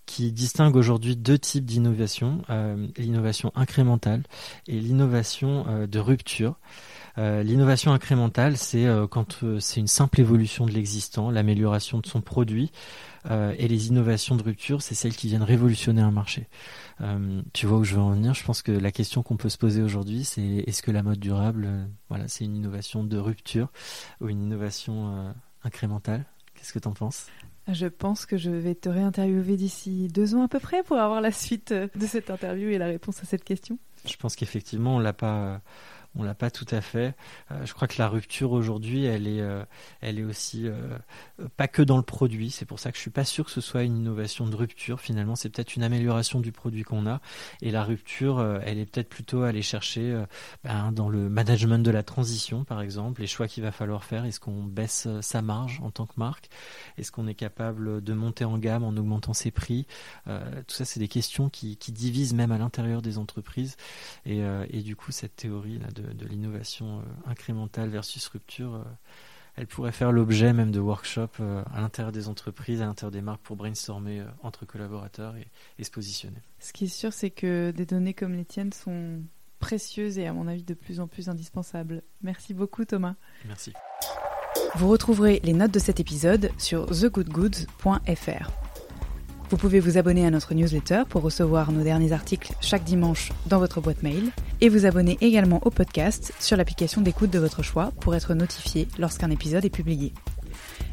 [0.05, 4.23] qui distingue aujourd'hui deux types d'innovation, euh, l'innovation incrémentale
[4.67, 6.55] et l'innovation euh, de rupture.
[7.17, 12.71] Euh, l'innovation incrémentale, c'est quand c'est une simple évolution de l'existant, l'amélioration de son produit,
[13.57, 16.47] et les innovations de rupture, c'est celles qui viennent révolutionner un marché.
[17.53, 18.35] tu vois où je veux en venir?
[18.35, 21.17] Je pense que la question qu'on peut se poser aujourd'hui, c'est est-ce que la mode
[21.17, 23.69] durable, voilà, c'est une innovation de rupture
[24.21, 25.33] ou une innovation
[25.63, 26.25] incrémentale?
[26.53, 27.25] Qu'est-ce que tu en penses?
[27.67, 31.21] Je pense que je vais te réinterviewer d'ici deux ans à peu près pour avoir
[31.21, 33.79] la suite de cette interview et la réponse à cette question.
[34.05, 35.61] Je pense qu'effectivement, on l'a pas
[36.15, 37.13] on l'a pas tout à fait.
[37.51, 39.63] Euh, je crois que la rupture aujourd'hui, elle est, euh,
[40.01, 40.97] elle est aussi euh,
[41.57, 42.51] pas que dans le produit.
[42.51, 45.01] C'est pour ça que je suis pas sûr que ce soit une innovation de rupture.
[45.01, 47.19] Finalement, c'est peut-être une amélioration du produit qu'on a.
[47.61, 50.23] Et la rupture, elle est peut-être plutôt aller chercher
[50.63, 54.25] ben, dans le management de la transition, par exemple, les choix qu'il va falloir faire.
[54.25, 56.49] Est-ce qu'on baisse sa marge en tant que marque?
[56.97, 59.85] Est-ce qu'on est capable de monter en gamme en augmentant ses prix?
[60.25, 63.75] Tout ça, c'est des questions qui, divisent même à l'intérieur des entreprises.
[64.25, 68.83] Et du coup, cette théorie là de de, l'innovation euh, incrémentale versus rupture, euh,
[69.55, 73.21] elle pourrait faire l'objet même de workshops euh, à l'intérieur des entreprises, à l'intérieur des
[73.21, 75.35] marques pour brainstormer entre collaborateurs
[75.77, 76.41] et, se positionner.
[76.59, 79.21] Ce qui est sûr, c'est que des données comme les tiennes sont
[79.59, 82.03] précieuses et à mon avis de plus en plus indispensables.
[82.21, 83.15] Merci beaucoup Thomas.
[83.45, 83.73] Merci.
[84.75, 88.64] Vous retrouverez les notes de cet épisode sur thegoodgoods.fr.
[89.49, 93.59] Vous pouvez vous abonner à notre newsletter pour recevoir nos derniers articles chaque dimanche dans
[93.59, 97.91] votre boîte mail et vous abonner également au podcast sur l'application d'écoute de votre choix
[97.99, 100.13] pour être notifié lorsqu'un épisode est publié.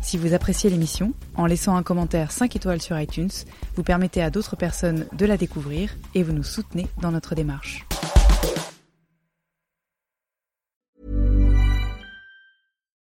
[0.02, 3.30] Si vous appréciez l'émission, en laissant un commentaire 5 étoiles sur iTunes,
[3.74, 7.86] vous permettez à d'autres personnes de la découvrir et vous nous soutenez dans notre démarche.